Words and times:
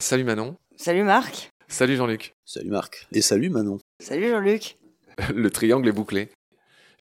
Salut 0.00 0.24
Manon. 0.24 0.56
Salut 0.76 1.02
Marc. 1.02 1.50
Salut 1.66 1.96
Jean-Luc. 1.96 2.34
Salut 2.46 2.70
Marc. 2.70 3.06
Et 3.12 3.20
salut 3.20 3.50
Manon. 3.50 3.78
Salut 4.00 4.30
Jean-Luc. 4.30 4.78
Le 5.34 5.50
triangle 5.50 5.86
est 5.86 5.92
bouclé. 5.92 6.30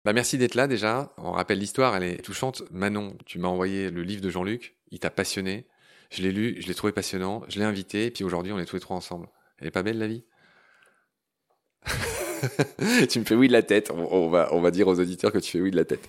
Bah 0.04 0.12
merci 0.12 0.38
d'être 0.38 0.54
là 0.56 0.66
déjà. 0.66 1.12
On 1.16 1.32
rappelle 1.32 1.58
l'histoire, 1.58 1.94
elle 1.94 2.02
est 2.02 2.22
touchante. 2.22 2.62
Manon, 2.70 3.16
tu 3.24 3.38
m'as 3.38 3.48
envoyé 3.48 3.90
le 3.90 4.02
livre 4.02 4.22
de 4.22 4.30
Jean-Luc, 4.30 4.76
il 4.90 4.98
t'a 4.98 5.10
passionné. 5.10 5.66
Je 6.10 6.22
l'ai 6.22 6.32
lu, 6.32 6.56
je 6.60 6.66
l'ai 6.66 6.74
trouvé 6.74 6.92
passionnant, 6.92 7.44
je 7.48 7.58
l'ai 7.58 7.64
invité, 7.64 8.06
et 8.06 8.10
puis 8.10 8.24
aujourd'hui 8.24 8.52
on 8.52 8.58
est 8.58 8.64
tous 8.64 8.76
les 8.76 8.80
trois 8.80 8.96
ensemble. 8.96 9.28
Elle 9.58 9.68
est 9.68 9.72
pas 9.72 9.82
belle 9.82 9.98
la 9.98 10.06
vie? 10.06 10.24
Tu 13.08 13.18
me 13.18 13.24
fais 13.24 13.34
oui 13.34 13.48
de 13.48 13.52
la 13.52 13.62
tête. 13.62 13.90
On, 13.90 14.28
va, 14.28 14.48
on 14.52 14.60
va 14.60 14.70
dire 14.70 14.88
aux 14.88 15.00
auditeurs 15.00 15.32
que 15.32 15.38
tu 15.38 15.52
fais 15.52 15.60
oui 15.60 15.70
de 15.70 15.76
la 15.76 15.84
tête. 15.84 16.08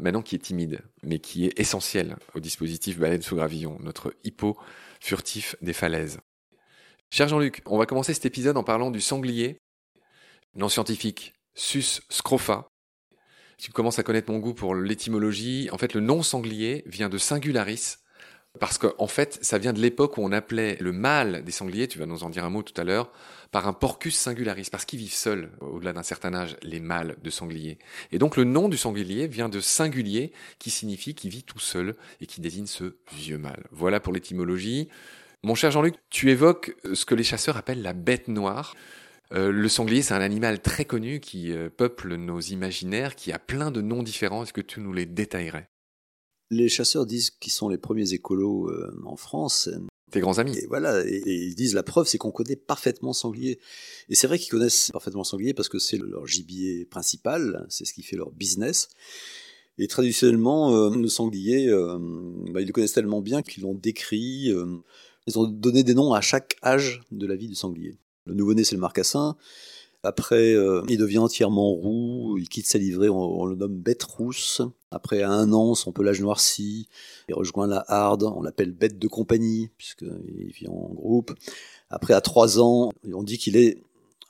Manon 0.00 0.22
qui 0.22 0.34
est 0.34 0.38
timide, 0.38 0.80
mais 1.02 1.18
qui 1.18 1.46
est 1.46 1.58
essentiel 1.58 2.16
au 2.34 2.40
dispositif 2.40 2.98
Baleine 2.98 3.22
sous 3.22 3.36
gravillon, 3.36 3.78
notre 3.80 4.14
hippo 4.24 4.58
furtif 5.00 5.56
des 5.62 5.72
falaises. 5.72 6.18
Cher 7.10 7.28
Jean-Luc, 7.28 7.62
on 7.66 7.78
va 7.78 7.86
commencer 7.86 8.14
cet 8.14 8.26
épisode 8.26 8.56
en 8.56 8.64
parlant 8.64 8.90
du 8.90 9.00
sanglier, 9.00 9.58
nom 10.54 10.68
scientifique 10.68 11.34
Sus 11.54 12.00
scrofa, 12.08 12.70
tu 13.60 13.72
commences 13.72 13.98
à 13.98 14.02
connaître 14.02 14.32
mon 14.32 14.38
goût 14.38 14.54
pour 14.54 14.74
l'étymologie. 14.74 15.68
En 15.70 15.76
fait, 15.76 15.92
le 15.92 16.00
nom 16.00 16.22
sanglier 16.22 16.82
vient 16.86 17.10
de 17.10 17.18
singularis, 17.18 17.96
parce 18.58 18.78
qu'en 18.78 18.92
en 18.98 19.06
fait, 19.06 19.38
ça 19.42 19.58
vient 19.58 19.72
de 19.72 19.80
l'époque 19.80 20.18
où 20.18 20.22
on 20.22 20.32
appelait 20.32 20.76
le 20.80 20.92
mâle 20.92 21.44
des 21.44 21.52
sangliers, 21.52 21.86
tu 21.86 21.98
vas 21.98 22.06
nous 22.06 22.24
en 22.24 22.30
dire 22.30 22.44
un 22.44 22.50
mot 22.50 22.62
tout 22.62 22.78
à 22.80 22.84
l'heure, 22.84 23.12
par 23.52 23.68
un 23.68 23.72
porcus 23.72 24.16
singularis, 24.16 24.68
parce 24.70 24.84
qu'ils 24.84 24.98
vivent 24.98 25.12
seuls 25.12 25.50
au-delà 25.60 25.92
d'un 25.92 26.02
certain 26.02 26.34
âge, 26.34 26.56
les 26.62 26.80
mâles 26.80 27.16
de 27.22 27.30
sangliers. 27.30 27.78
Et 28.10 28.18
donc 28.18 28.36
le 28.36 28.44
nom 28.44 28.68
du 28.68 28.76
sanglier 28.76 29.28
vient 29.28 29.48
de 29.48 29.60
singulier, 29.60 30.32
qui 30.58 30.70
signifie 30.70 31.14
qu'il 31.14 31.30
vit 31.30 31.44
tout 31.44 31.60
seul 31.60 31.94
et 32.20 32.26
qui 32.26 32.40
désigne 32.40 32.66
ce 32.66 32.96
vieux 33.12 33.38
mâle. 33.38 33.66
Voilà 33.70 34.00
pour 34.00 34.12
l'étymologie. 34.12 34.88
Mon 35.42 35.54
cher 35.54 35.70
Jean-Luc, 35.70 35.94
tu 36.10 36.30
évoques 36.30 36.74
ce 36.92 37.04
que 37.04 37.14
les 37.14 37.24
chasseurs 37.24 37.56
appellent 37.56 37.82
la 37.82 37.92
bête 37.92 38.28
noire. 38.28 38.74
Euh, 39.32 39.52
le 39.52 39.68
sanglier, 39.68 40.02
c'est 40.02 40.14
un 40.14 40.20
animal 40.20 40.60
très 40.60 40.84
connu 40.84 41.20
qui 41.20 41.52
euh, 41.52 41.70
peuple 41.70 42.16
nos 42.16 42.40
imaginaires, 42.40 43.14
qui 43.14 43.32
a 43.32 43.38
plein 43.38 43.70
de 43.70 43.80
noms 43.80 44.02
différents. 44.02 44.42
Est-ce 44.42 44.52
que 44.52 44.60
tu 44.60 44.80
nous 44.80 44.92
les 44.92 45.06
détaillerais? 45.06 45.68
Les 46.50 46.68
chasseurs 46.68 47.06
disent 47.06 47.30
qu'ils 47.30 47.52
sont 47.52 47.68
les 47.68 47.78
premiers 47.78 48.12
écolos 48.12 48.68
euh, 48.68 48.92
en 49.04 49.16
France. 49.16 49.68
Tes 50.10 50.20
grands 50.20 50.38
amis. 50.38 50.58
Et 50.58 50.66
voilà, 50.66 51.06
et, 51.06 51.22
ils 51.24 51.54
disent 51.54 51.74
la 51.74 51.84
preuve, 51.84 52.08
c'est 52.08 52.18
qu'on 52.18 52.32
connaît 52.32 52.56
parfaitement 52.56 53.12
sanglier. 53.12 53.60
Et 54.08 54.14
c'est 54.14 54.26
vrai 54.26 54.38
qu'ils 54.38 54.50
connaissent 54.50 54.90
parfaitement 54.92 55.24
sanglier 55.24 55.54
parce 55.54 55.68
que 55.68 55.78
c'est 55.78 55.98
leur 55.98 56.26
gibier 56.26 56.84
principal, 56.86 57.66
c'est 57.68 57.84
ce 57.84 57.94
qui 57.94 58.02
fait 58.02 58.16
leur 58.16 58.32
business. 58.32 58.88
Et 59.78 59.86
traditionnellement, 59.86 60.90
le 60.90 61.08
sanglier, 61.08 61.70
bah, 61.70 62.60
ils 62.60 62.66
le 62.66 62.72
connaissent 62.72 62.92
tellement 62.92 63.22
bien 63.22 63.40
qu'ils 63.40 63.62
l'ont 63.62 63.72
décrit. 63.74 64.52
ils 65.26 65.38
ont 65.38 65.46
donné 65.46 65.84
des 65.84 65.94
noms 65.94 66.12
à 66.12 66.20
chaque 66.20 66.56
âge 66.62 67.00
de 67.12 67.26
la 67.26 67.36
vie 67.36 67.48
du 67.48 67.54
sanglier. 67.54 67.96
Le 68.26 68.34
nouveau-né, 68.34 68.64
c'est 68.64 68.74
le 68.74 68.80
marcassin. 68.80 69.36
Après, 70.02 70.54
euh, 70.54 70.82
il 70.88 70.96
devient 70.96 71.18
entièrement 71.18 71.70
roux, 71.72 72.38
il 72.38 72.48
quitte 72.48 72.66
sa 72.66 72.78
livrée, 72.78 73.10
on, 73.10 73.44
le 73.44 73.54
nomme 73.54 73.76
bête 73.76 74.02
rousse. 74.02 74.62
Après, 74.90 75.22
à 75.22 75.30
un 75.30 75.52
an, 75.52 75.74
son 75.74 75.92
pelage 75.92 76.20
noircit, 76.20 76.88
il 77.28 77.34
rejoint 77.34 77.66
la 77.66 77.84
harde, 77.86 78.22
on 78.22 78.42
l'appelle 78.42 78.72
bête 78.72 78.98
de 78.98 79.08
compagnie, 79.08 79.68
puisqu'il 79.76 80.52
vit 80.52 80.68
en 80.68 80.88
groupe. 80.94 81.34
Après, 81.90 82.14
à 82.14 82.22
trois 82.22 82.60
ans, 82.60 82.92
on 83.12 83.22
dit 83.22 83.36
qu'il 83.36 83.56
est, 83.56 83.82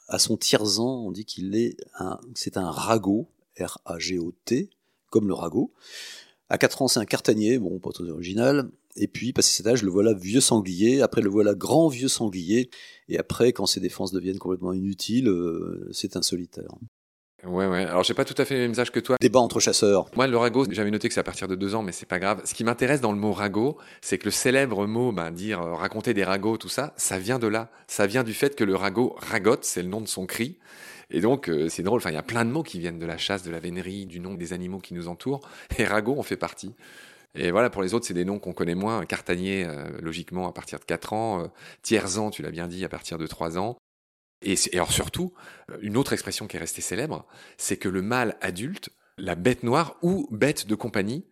à 0.08 0.18
son 0.18 0.36
tiers-ans, 0.36 1.04
on 1.06 1.12
dit 1.12 1.24
qu'il 1.24 1.54
est 1.54 1.76
un, 1.98 2.18
c'est 2.34 2.56
un 2.56 2.68
ragot, 2.68 3.28
R-A-G-O-T, 3.56 4.70
comme 5.08 5.28
le 5.28 5.34
ragot. 5.34 5.72
À 6.48 6.58
quatre 6.58 6.82
ans, 6.82 6.88
c'est 6.88 6.98
un 6.98 7.04
cartanier, 7.04 7.58
bon, 7.58 7.78
pas 7.78 7.90
très 7.90 8.10
original. 8.10 8.70
Et 8.96 9.06
puis, 9.06 9.32
passé 9.32 9.52
cet 9.52 9.66
âge, 9.66 9.82
le 9.82 9.90
voilà 9.90 10.14
vieux 10.14 10.40
sanglier, 10.40 11.00
après 11.00 11.20
le 11.20 11.30
voilà 11.30 11.54
grand 11.54 11.88
vieux 11.88 12.08
sanglier, 12.08 12.70
et 13.08 13.18
après, 13.18 13.52
quand 13.52 13.66
ses 13.66 13.80
défenses 13.80 14.12
deviennent 14.12 14.38
complètement 14.38 14.72
inutiles, 14.72 15.28
euh, 15.28 15.88
c'est 15.92 16.16
un 16.16 16.22
solitaire. 16.22 16.74
Ouais, 17.44 17.66
ouais. 17.66 17.84
Alors, 17.86 18.02
j'ai 18.02 18.12
pas 18.12 18.26
tout 18.26 18.34
à 18.36 18.44
fait 18.44 18.54
le 18.54 18.60
même 18.68 18.78
âge 18.78 18.90
que 18.90 19.00
toi. 19.00 19.16
Débat 19.20 19.40
entre 19.40 19.60
chasseurs. 19.60 20.10
Moi, 20.14 20.26
le 20.26 20.36
ragot, 20.36 20.66
j'avais 20.70 20.90
noté 20.90 21.08
que 21.08 21.14
c'est 21.14 21.20
à 21.20 21.24
partir 21.24 21.48
de 21.48 21.54
deux 21.54 21.74
ans, 21.74 21.82
mais 21.82 21.92
c'est 21.92 22.06
pas 22.06 22.18
grave. 22.18 22.42
Ce 22.44 22.52
qui 22.52 22.64
m'intéresse 22.64 23.00
dans 23.00 23.12
le 23.12 23.18
mot 23.18 23.32
ragot, 23.32 23.78
c'est 24.02 24.18
que 24.18 24.26
le 24.26 24.30
célèbre 24.30 24.86
mot, 24.86 25.10
ben, 25.12 25.30
dire, 25.30 25.62
euh, 25.62 25.74
raconter 25.74 26.12
des 26.12 26.24
ragots, 26.24 26.58
tout 26.58 26.68
ça, 26.68 26.92
ça 26.96 27.18
vient 27.18 27.38
de 27.38 27.46
là. 27.46 27.70
Ça 27.86 28.06
vient 28.06 28.24
du 28.24 28.34
fait 28.34 28.56
que 28.56 28.64
le 28.64 28.74
ragot 28.74 29.16
ragote, 29.18 29.64
c'est 29.64 29.82
le 29.82 29.88
nom 29.88 30.02
de 30.02 30.08
son 30.08 30.26
cri. 30.26 30.58
Et 31.10 31.20
donc, 31.20 31.48
euh, 31.48 31.68
c'est 31.68 31.82
drôle. 31.82 31.98
Enfin, 31.98 32.10
il 32.10 32.14
y 32.14 32.18
a 32.18 32.22
plein 32.22 32.44
de 32.44 32.50
mots 32.50 32.62
qui 32.62 32.78
viennent 32.78 32.98
de 32.98 33.06
la 33.06 33.16
chasse, 33.16 33.42
de 33.42 33.50
la 33.50 33.58
vénerie, 33.58 34.04
du 34.04 34.20
nom 34.20 34.34
des 34.34 34.52
animaux 34.52 34.78
qui 34.78 34.92
nous 34.92 35.08
entourent. 35.08 35.40
Et 35.78 35.84
ragot 35.84 36.18
en 36.18 36.22
fait 36.22 36.36
partie. 36.36 36.74
Et 37.34 37.50
voilà, 37.50 37.70
pour 37.70 37.82
les 37.82 37.94
autres, 37.94 38.06
c'est 38.06 38.14
des 38.14 38.24
noms 38.24 38.38
qu'on 38.38 38.52
connaît 38.52 38.74
moins. 38.74 39.04
Cartanier, 39.06 39.64
euh, 39.64 39.88
logiquement, 40.00 40.48
à 40.48 40.52
partir 40.52 40.80
de 40.80 40.84
4 40.84 41.12
ans. 41.12 41.44
Euh, 41.44 41.48
Tierzan, 41.82 42.30
tu 42.30 42.42
l'as 42.42 42.50
bien 42.50 42.66
dit, 42.66 42.84
à 42.84 42.88
partir 42.88 43.18
de 43.18 43.26
3 43.26 43.58
ans. 43.58 43.76
Et, 44.42 44.56
alors 44.72 44.90
surtout, 44.90 45.32
euh, 45.70 45.78
une 45.80 45.96
autre 45.96 46.12
expression 46.12 46.46
qui 46.48 46.56
est 46.56 46.60
restée 46.60 46.80
célèbre, 46.80 47.26
c'est 47.56 47.76
que 47.76 47.88
le 47.88 48.02
mâle 48.02 48.36
adulte, 48.40 48.90
la 49.16 49.36
bête 49.36 49.62
noire 49.62 49.96
ou 50.02 50.26
bête 50.30 50.66
de 50.66 50.74
compagnie, 50.74 51.24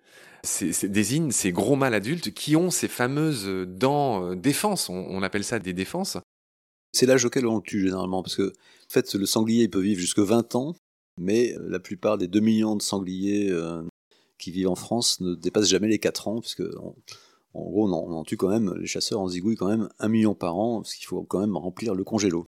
désigne 0.63 1.33
ces 1.33 1.51
gros 1.51 1.75
mâles 1.75 1.95
adultes 1.95 2.33
qui 2.33 2.55
ont 2.55 2.71
ces 2.71 2.87
fameuses 2.87 3.47
dents 3.67 4.37
défense. 4.37 4.89
On, 4.89 5.23
appelle 5.23 5.43
ça 5.43 5.59
des 5.59 5.73
défenses. 5.73 6.17
C'est 6.93 7.07
l'âge 7.07 7.25
auquel 7.25 7.45
on 7.47 7.57
le 7.57 7.63
tue 7.63 7.81
généralement, 7.81 8.23
parce 8.23 8.37
que 8.37 8.53
en 8.53 8.93
fait, 8.93 9.13
le 9.15 9.27
sanglier 9.27 9.65
il 9.65 9.71
peut 9.71 9.81
vivre 9.81 10.01
jusque 10.01 10.21
20 10.21 10.55
ans, 10.55 10.77
mais 11.19 11.55
la 11.59 11.81
plupart 11.81 12.19
des 12.19 12.29
2 12.29 12.39
millions 12.39 12.77
de 12.77 12.83
sangliers 12.83 13.53
qui 14.39 14.51
vivent 14.51 14.69
en 14.69 14.75
France 14.75 15.21
ne 15.21 15.35
dépassent 15.35 15.69
jamais 15.69 15.89
les 15.89 15.99
4 15.99 16.29
ans, 16.29 16.41
puisque 16.41 16.63
en, 16.63 16.95
gros, 17.55 17.89
on 17.89 17.93
en, 17.93 18.25
tue 18.25 18.37
quand 18.37 18.49
même, 18.49 18.75
les 18.79 18.87
chasseurs 18.87 19.21
en 19.21 19.29
zigouillent 19.29 19.57
quand 19.57 19.69
même 19.69 19.89
un 19.99 20.09
million 20.09 20.35
par 20.35 20.57
an, 20.57 20.83
parce 20.83 20.95
qu'il 20.95 21.07
faut 21.07 21.23
quand 21.23 21.41
même 21.41 21.57
remplir 21.57 21.95
le 21.95 22.05
congélo. 22.05 22.47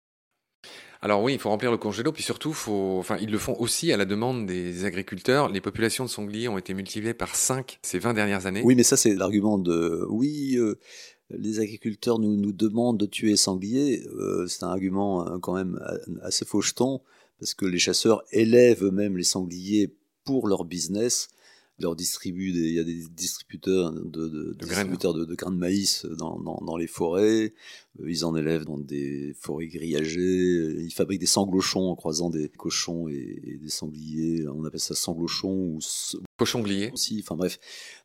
Alors 1.02 1.22
oui, 1.22 1.34
il 1.34 1.38
faut 1.38 1.50
remplir 1.50 1.70
le 1.70 1.76
congélo, 1.76 2.10
puis 2.10 2.22
surtout, 2.22 2.52
faut, 2.52 2.96
enfin, 2.98 3.16
ils 3.20 3.30
le 3.30 3.38
font 3.38 3.54
aussi 3.60 3.92
à 3.92 3.96
la 3.96 4.04
demande 4.06 4.46
des 4.46 4.84
agriculteurs. 4.84 5.48
Les 5.48 5.60
populations 5.60 6.04
de 6.04 6.10
sangliers 6.10 6.48
ont 6.48 6.58
été 6.58 6.74
multipliées 6.74 7.14
par 7.14 7.36
5 7.36 7.78
ces 7.82 7.98
20 7.98 8.14
dernières 8.14 8.46
années. 8.46 8.62
Oui, 8.64 8.74
mais 8.74 8.82
ça, 8.82 8.96
c'est 8.96 9.14
l'argument 9.14 9.58
de 9.58 10.04
oui, 10.08 10.56
euh, 10.56 10.78
les 11.30 11.60
agriculteurs 11.60 12.18
nous, 12.18 12.36
nous 12.36 12.52
demandent 12.52 12.98
de 12.98 13.06
tuer 13.06 13.36
sangliers. 13.36 14.06
Euh, 14.16 14.46
c'est 14.46 14.64
un 14.64 14.68
argument 14.68 15.26
euh, 15.26 15.38
quand 15.38 15.54
même 15.54 15.78
assez 16.22 16.44
faucheton, 16.44 17.02
parce 17.38 17.54
que 17.54 17.66
les 17.66 17.78
chasseurs 17.78 18.22
élèvent 18.32 18.84
eux-mêmes 18.84 19.16
les 19.16 19.24
sangliers 19.24 19.94
pour 20.24 20.48
leur 20.48 20.64
business 20.64 21.28
leur 21.78 21.94
distribue 21.94 22.52
il 22.54 22.74
y 22.74 22.78
a 22.78 22.84
des 22.84 23.06
distributeurs 23.08 23.92
de, 23.92 24.00
de, 24.00 24.54
de 24.54 24.64
distributeurs 24.64 25.14
de, 25.14 25.34
grains 25.34 25.50
de 25.50 25.56
maïs 25.56 26.06
dans, 26.18 26.38
dans, 26.38 26.60
dans, 26.64 26.76
les 26.76 26.86
forêts. 26.86 27.52
Euh, 28.00 28.10
ils 28.10 28.24
en 28.24 28.34
élèvent 28.34 28.64
dans 28.64 28.78
des 28.78 29.34
forêts 29.38 29.68
grillagées. 29.68 30.76
Ils 30.80 30.92
fabriquent 30.92 31.20
des 31.20 31.26
sanglochons 31.26 31.90
en 31.90 31.96
croisant 31.96 32.30
des 32.30 32.48
cochons 32.48 33.08
et, 33.08 33.58
des 33.60 33.68
sangliers. 33.68 34.46
On 34.48 34.64
appelle 34.64 34.80
ça 34.80 34.94
sanglochon 34.94 35.76
ou 35.76 35.78
cochon 36.38 36.60
glié 36.60 36.90
aussi. 36.92 37.20
Enfin 37.22 37.36
bref. 37.36 37.58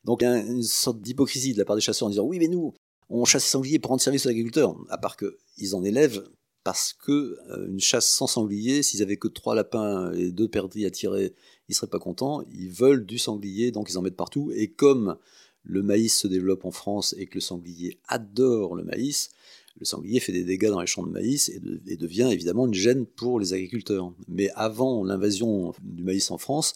Donc 0.04 0.22
il 0.22 0.26
y 0.26 0.28
a 0.28 0.38
une 0.38 0.64
sorte 0.64 1.02
d'hypocrisie 1.02 1.54
de 1.54 1.60
la 1.60 1.66
part 1.66 1.76
des 1.76 1.82
chasseurs 1.82 2.08
en 2.08 2.12
disant 2.12 2.26
oui 2.26 2.40
mais 2.40 2.48
nous 2.48 2.74
on 3.10 3.26
chasse 3.26 3.44
les 3.44 3.50
sangliers 3.50 3.80
pour 3.80 3.90
rendre 3.90 4.02
service 4.02 4.26
aux 4.26 4.30
agriculteurs. 4.30 4.76
À 4.90 4.98
part 4.98 5.18
que 5.18 5.38
ils 5.58 5.76
en 5.76 5.84
élèvent 5.84 6.24
parce 6.64 6.94
que 6.94 7.38
euh, 7.50 7.68
une 7.68 7.80
chasse 7.80 8.08
sans 8.08 8.28
sanglier, 8.28 8.84
s'ils 8.84 9.02
avaient 9.02 9.18
que 9.18 9.28
trois 9.28 9.56
lapins 9.56 10.12
et 10.14 10.32
deux 10.32 10.48
perdrix 10.48 10.86
à 10.86 10.92
tirer, 10.92 11.34
ils 11.72 11.74
seraient 11.74 11.88
pas 11.88 12.00
contents. 12.00 12.44
Ils 12.54 12.70
veulent 12.70 13.06
du 13.06 13.18
sanglier, 13.18 13.72
donc 13.72 13.90
ils 13.90 13.98
en 13.98 14.02
mettent 14.02 14.16
partout. 14.16 14.52
Et 14.54 14.68
comme 14.68 15.18
le 15.64 15.82
maïs 15.82 16.18
se 16.18 16.28
développe 16.28 16.66
en 16.66 16.72
France 16.72 17.16
et 17.18 17.26
que 17.26 17.36
le 17.36 17.42
sanglier 17.42 18.00
adore 18.08 18.76
le 18.76 18.84
maïs, 18.84 19.30
le 19.80 19.86
sanglier 19.86 20.20
fait 20.20 20.32
des 20.32 20.44
dégâts 20.44 20.70
dans 20.70 20.82
les 20.82 20.88
champs 20.88 21.06
de 21.06 21.12
maïs 21.12 21.50
et, 21.50 21.60
devient 21.98 22.30
évidemment 22.32 22.68
une 22.68 22.74
gêne 22.74 23.06
pour 23.06 23.40
les 23.40 23.54
agriculteurs. 23.54 24.14
Mais 24.28 24.50
avant 24.56 25.04
l'invasion 25.04 25.74
du 25.82 26.04
maïs 26.04 26.30
en 26.32 26.38
France, 26.38 26.76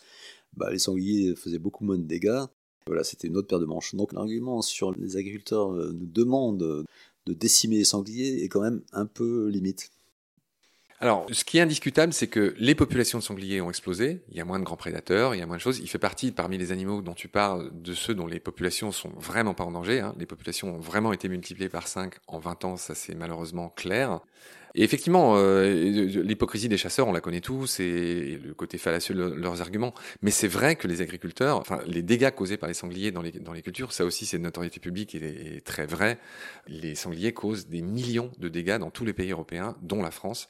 bah, 0.55 0.71
les 0.71 0.79
sangliers 0.79 1.35
faisaient 1.35 1.59
beaucoup 1.59 1.83
moins 1.83 1.97
de 1.97 2.03
dégâts. 2.03 2.43
Voilà, 2.87 3.03
c'était 3.03 3.27
une 3.27 3.37
autre 3.37 3.47
paire 3.47 3.59
de 3.59 3.65
manches. 3.65 3.95
Donc 3.95 4.13
l'argument 4.13 4.61
sur 4.61 4.91
les 4.93 5.17
agriculteurs 5.17 5.73
euh, 5.73 5.91
nous 5.91 6.05
demandent 6.05 6.85
de 7.25 7.33
décimer 7.33 7.77
les 7.77 7.85
sangliers 7.85 8.43
est 8.43 8.47
quand 8.47 8.61
même 8.61 8.81
un 8.93 9.07
peu 9.07 9.47
limite. 9.47 9.89
Alors, 11.01 11.25
ce 11.29 11.43
qui 11.43 11.57
est 11.57 11.61
indiscutable, 11.61 12.13
c'est 12.13 12.27
que 12.27 12.55
les 12.57 12.73
populations 12.73 13.19
de 13.19 13.23
sangliers 13.23 13.59
ont 13.59 13.69
explosé. 13.69 14.21
Il 14.29 14.37
y 14.37 14.41
a 14.41 14.45
moins 14.45 14.59
de 14.59 14.63
grands 14.63 14.77
prédateurs, 14.77 15.35
il 15.35 15.39
y 15.39 15.41
a 15.41 15.45
moins 15.45 15.57
de 15.57 15.61
choses. 15.61 15.79
Il 15.79 15.89
fait 15.89 15.99
partie, 15.99 16.31
parmi 16.31 16.57
les 16.57 16.71
animaux 16.71 17.01
dont 17.01 17.13
tu 17.13 17.27
parles, 17.27 17.69
de 17.73 17.93
ceux 17.93 18.15
dont 18.15 18.27
les 18.27 18.39
populations 18.39 18.93
sont 18.93 19.11
vraiment 19.17 19.53
pas 19.53 19.65
en 19.65 19.71
danger. 19.71 19.99
Hein. 19.99 20.15
Les 20.17 20.25
populations 20.25 20.73
ont 20.75 20.79
vraiment 20.79 21.11
été 21.11 21.27
multipliées 21.27 21.69
par 21.69 21.87
5 21.87 22.13
en 22.27 22.39
20 22.39 22.65
ans, 22.65 22.77
ça 22.77 22.95
c'est 22.95 23.13
malheureusement 23.13 23.69
clair. 23.69 24.21
Et 24.77 24.83
effectivement, 24.83 25.35
euh, 25.37 25.71
l'hypocrisie 26.21 26.67
des 26.67 26.75
chasseurs, 26.75 27.07
on 27.07 27.13
la 27.13 27.21
connaît 27.21 27.39
tous, 27.39 27.79
et 27.79 28.37
le 28.43 28.53
côté 28.53 28.77
fallacieux 28.77 29.15
de 29.15 29.23
leurs 29.23 29.61
arguments. 29.61 29.93
Mais 30.21 30.31
c'est 30.31 30.49
vrai 30.49 30.75
que 30.75 30.85
les 30.89 31.01
agriculteurs, 31.01 31.57
enfin, 31.57 31.79
les 31.87 32.01
dégâts 32.01 32.29
causés 32.31 32.57
par 32.57 32.67
les 32.67 32.73
sangliers 32.73 33.11
dans 33.11 33.21
les, 33.21 33.31
dans 33.31 33.53
les 33.53 33.61
cultures, 33.61 33.93
ça 33.93 34.03
aussi 34.03 34.25
c'est 34.25 34.37
de 34.37 34.43
notoriété 34.43 34.81
publique 34.81 35.15
et, 35.15 35.61
très 35.63 35.85
vrai. 35.85 36.19
Les 36.67 36.93
sangliers 36.93 37.31
causent 37.31 37.67
des 37.67 37.81
millions 37.81 38.31
de 38.37 38.49
dégâts 38.49 38.77
dans 38.77 38.91
tous 38.91 39.05
les 39.05 39.13
pays 39.13 39.31
européens, 39.31 39.77
dont 39.81 40.01
la 40.01 40.11
France. 40.11 40.49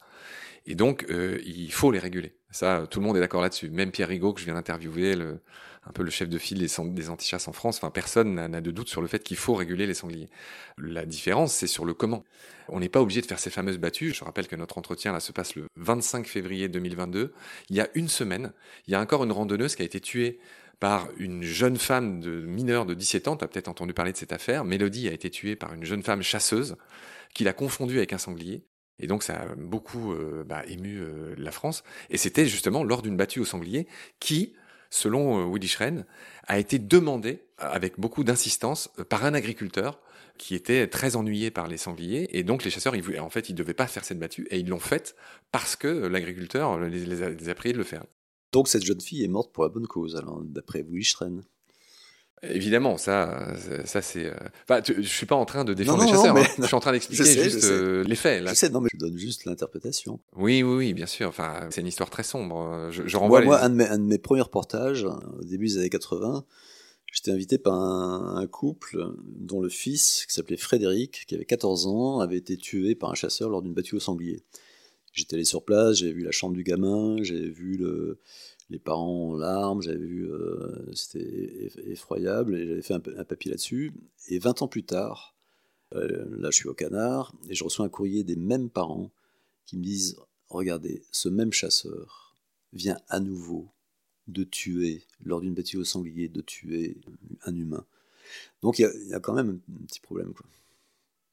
Et 0.66 0.74
donc, 0.74 1.06
euh, 1.12 1.39
il 1.45 1.72
faut 1.72 1.92
les 1.92 2.00
réguler. 2.00 2.33
Ça, 2.50 2.88
tout 2.89 3.00
le 3.00 3.06
monde 3.06 3.18
est 3.18 3.19
d'accord 3.19 3.44
là-dessus. 3.44 3.69
Même 3.69 3.92
Pierre 3.92 4.07
Rigaud, 4.07 4.33
que 4.33 4.39
je 4.39 4.45
viens 4.45 4.56
d'interviewer, 4.56 5.16
le, 5.16 5.39
un 5.88 5.92
peu 5.92 6.04
le 6.04 6.10
chef 6.10 6.30
de 6.30 6.38
file 6.38 6.60
des, 6.60 7.10
antichasses 7.10 7.48
en 7.48 7.54
France, 7.54 7.78
enfin, 7.78 7.92
personne 7.92 8.34
n'a 8.34 8.62
de 8.62 8.72
doute 8.72 8.90
sur 8.90 9.02
le 9.02 9.08
fait 9.08 9.24
qu'il 9.24 9.38
faut 9.38 9.54
réguler 9.54 9.86
les 9.86 9.94
sangliers. 9.94 10.30
La 10.78 11.06
différence, 11.06 11.54
c'est 11.54 11.68
sur 11.68 11.86
le 11.86 11.94
comment. 11.94 12.24
On 12.70 12.80
n'est 12.80 12.90
pas 12.90 13.02
obligé 13.02 13.22
de 13.22 13.28
faire 13.28 13.40
ces 13.40 13.52
fameuses 13.52 13.78
battues. 13.78 14.14
Je 14.14 14.24
rappelle 14.24 14.48
que 14.48 14.56
notre 14.56 14.78
entretien, 14.78 15.14
là, 15.14 15.20
se 15.20 15.32
passe 15.32 15.56
le 15.56 15.68
25 15.76 16.26
février 16.28 16.68
2022. 16.68 17.34
Il 17.70 17.76
y 17.76 17.82
a 17.82 17.90
une 17.94 18.08
semaine, 18.08 18.52
il 18.88 18.92
y 18.92 18.96
a 18.96 19.02
encore 19.02 19.24
une 19.24 19.32
randonneuse 19.32 19.76
qui 19.76 19.84
a 19.84 19.86
été 19.86 20.00
tuée 20.00 20.40
par 20.80 21.08
une 21.18 21.44
jeune 21.44 21.78
femme 21.78 22.20
de 22.20 22.42
mineure 22.42 22.86
de 22.86 22.94
17 22.94 23.28
ans. 23.28 23.38
Tu 23.38 23.46
as 23.46 23.48
peut-être 23.48 23.68
entendu 23.68 23.94
parler 23.94 24.12
de 24.12 24.18
cette 24.18 24.34
affaire. 24.34 24.66
Mélodie 24.66 25.08
a 25.08 25.14
été 25.14 25.30
tuée 25.30 25.56
par 25.56 25.74
une 25.74 25.86
jeune 25.86 26.04
femme 26.04 26.22
chasseuse 26.22 26.76
qui 27.34 27.44
l'a 27.44 27.54
confondue 27.54 27.98
avec 27.98 28.14
un 28.14 28.18
sanglier. 28.18 28.64
Et 29.00 29.08
donc 29.08 29.24
ça 29.24 29.42
a 29.42 29.56
beaucoup 29.56 30.14
euh, 30.14 30.44
bah, 30.46 30.64
ému 30.68 31.00
euh, 31.00 31.36
la 31.38 31.52
France. 31.52 31.84
Et 32.10 32.18
c'était 32.18 32.46
justement 32.46 32.84
lors 32.84 33.02
d'une 33.02 33.18
battue 33.18 33.40
au 33.40 33.46
sanglier 33.46 33.88
qui, 34.20 34.56
selon 34.96 35.40
euh, 35.40 35.52
Willy 35.52 35.68
Schren, 35.68 36.06
a 36.48 36.58
été 36.58 36.80
demandé 36.80 37.44
avec 37.58 38.00
beaucoup 38.00 38.24
d'insistance 38.24 38.90
par 39.10 39.26
un 39.26 39.34
agriculteur 39.34 40.00
qui 40.38 40.56
était 40.56 40.88
très 40.88 41.16
ennuyé 41.16 41.52
par 41.52 41.68
les 41.68 41.78
sangliers. 41.78 42.28
Et 42.38 42.44
donc 42.44 42.64
les 42.64 42.70
chasseurs, 42.70 42.96
ils, 42.96 43.20
en 43.20 43.30
fait, 43.30 43.50
ils 43.50 43.54
ne 43.54 43.58
devaient 43.58 43.74
pas 43.74 43.88
faire 43.88 44.06
cette 44.06 44.20
battue. 44.20 44.48
Et 44.52 44.60
ils 44.60 44.68
l'ont 44.68 44.80
faite 44.80 45.16
parce 45.52 45.76
que 45.76 45.88
l'agriculteur 45.88 46.80
les, 46.80 47.24
a, 47.24 47.30
les, 47.30 47.54
priés 47.56 47.74
de 47.74 47.78
le 47.78 47.84
faire. 47.84 48.06
Donc 48.52 48.68
cette 48.68 48.84
jeune 48.84 49.02
fille 49.02 49.24
est 49.24 49.30
morte 49.30 49.54
pour 49.54 49.64
la 49.64 49.70
bonne 49.70 49.88
cause, 49.88 50.22
d'après 50.44 50.82
Willy 50.82 51.04
Schren. 51.04 51.44
Évidemment, 52.44 52.98
ça, 52.98 53.54
ça 53.86 54.02
c'est. 54.02 54.32
Enfin, 54.64 54.82
je 54.86 55.02
suis 55.02 55.26
pas 55.26 55.36
en 55.36 55.46
train 55.46 55.64
de 55.64 55.74
défendre 55.74 56.00
non, 56.00 56.06
non, 56.06 56.12
les 56.12 56.18
chasseurs. 56.18 56.36
Non, 56.36 56.42
mais... 56.42 56.48
hein. 56.48 56.54
Je 56.60 56.66
suis 56.66 56.76
en 56.76 56.80
train 56.80 56.92
d'expliquer 56.94 57.24
juste 57.24 57.64
euh, 57.66 58.04
les 58.04 58.16
faits. 58.16 58.44
Là. 58.44 58.52
Je 58.52 58.56
sais, 58.56 58.70
non, 58.70 58.82
mais 58.82 58.90
je 58.94 58.98
donne 58.98 59.18
juste 59.18 59.46
l'interprétation. 59.46 60.20
Oui, 60.36 60.62
oui, 60.62 60.76
oui, 60.76 60.94
bien 60.94 61.06
sûr. 61.06 61.28
Enfin, 61.28 61.68
c'est 61.72 61.82
une 61.82 61.88
histoire 61.88 62.10
très 62.10 62.24
sombre. 62.24 62.90
Je, 62.92 63.04
je 63.08 63.18
renvoie. 63.18 63.42
Moi, 63.42 63.42
les... 63.42 63.48
moi 63.48 63.62
un, 63.62 63.70
de 63.70 63.76
mes, 63.76 63.88
un, 63.88 63.98
de 63.98 64.04
mes, 64.04 64.18
premiers 64.18 64.42
reportages, 64.42 65.06
au 65.06 65.44
début 65.44 65.68
des 65.68 65.78
années 65.78 65.90
80, 65.90 66.46
j'étais 67.12 67.32
invité 67.32 67.58
par 67.58 67.74
un, 67.74 68.36
un, 68.38 68.48
couple 68.48 69.08
dont 69.26 69.62
le 69.62 69.70
fils, 69.70 70.26
qui 70.28 70.34
s'appelait 70.34 70.58
Frédéric, 70.58 71.26
qui 71.28 71.36
avait 71.36 71.46
14 71.46 71.88
ans, 71.88 72.20
avait 72.20 72.38
été 72.38 72.58
tué 72.58 72.96
par 72.96 73.10
un 73.10 73.16
chasseur 73.16 73.50
lors 73.50 73.62
d'une 73.62 73.74
battue 73.74 73.96
au 73.96 74.00
sanglier. 74.00 74.44
J'étais 75.16 75.36
allé 75.36 75.46
sur 75.46 75.64
place, 75.64 76.00
j'avais 76.00 76.12
vu 76.12 76.24
la 76.24 76.32
chambre 76.32 76.54
du 76.54 76.64
gamin, 76.64 77.16
j'avais 77.22 77.48
vu 77.48 77.78
le 77.78 78.20
les 78.70 78.80
parents 78.80 79.30
en 79.30 79.38
larmes, 79.38 79.82
j'avais 79.82 80.06
vu, 80.06 80.30
euh, 80.32 80.92
c'était 80.94 81.70
effroyable, 81.86 82.56
et 82.56 82.68
j'avais 82.68 82.82
fait 82.82 82.94
un, 82.94 83.00
papier 83.00 83.52
là-dessus. 83.52 83.94
Et 84.28 84.40
20 84.40 84.64
ans 84.64 84.68
plus 84.68 84.84
tard, 84.84 85.36
euh, 85.94 86.26
là 86.38 86.50
je 86.50 86.56
suis 86.56 86.68
au 86.68 86.74
canard, 86.74 87.34
et 87.50 87.56
je 87.56 87.64
reçois 87.64 87.86
un 87.86 87.90
courrier 87.90 88.24
des 88.24 88.36
mêmes 88.36 88.70
parents 88.70 89.12
qui 89.66 89.78
me 89.78 89.84
disent, 89.84 90.18
regardez, 90.50 91.04
ce 91.12 91.30
même 91.30 91.54
chasseur 91.54 92.36
vient 92.74 93.00
à 93.08 93.20
nouveau 93.20 93.68
de 94.28 94.44
tuer, 94.44 95.04
lors 95.24 95.42
d'une 95.42 95.54
bâtisse 95.54 95.76
au 95.76 95.84
sanglier, 95.84 96.28
de 96.28 96.42
tuer 96.42 96.98
un 97.44 97.56
humain. 97.56 97.86
Donc 98.64 98.80
il 98.80 98.90
y, 99.08 99.10
y, 99.10 99.14
a 99.14 99.20
quand 99.20 99.34
même 99.34 99.60
un 99.70 99.86
petit 99.86 100.00
problème. 100.00 100.34
Quoi. 100.34 100.48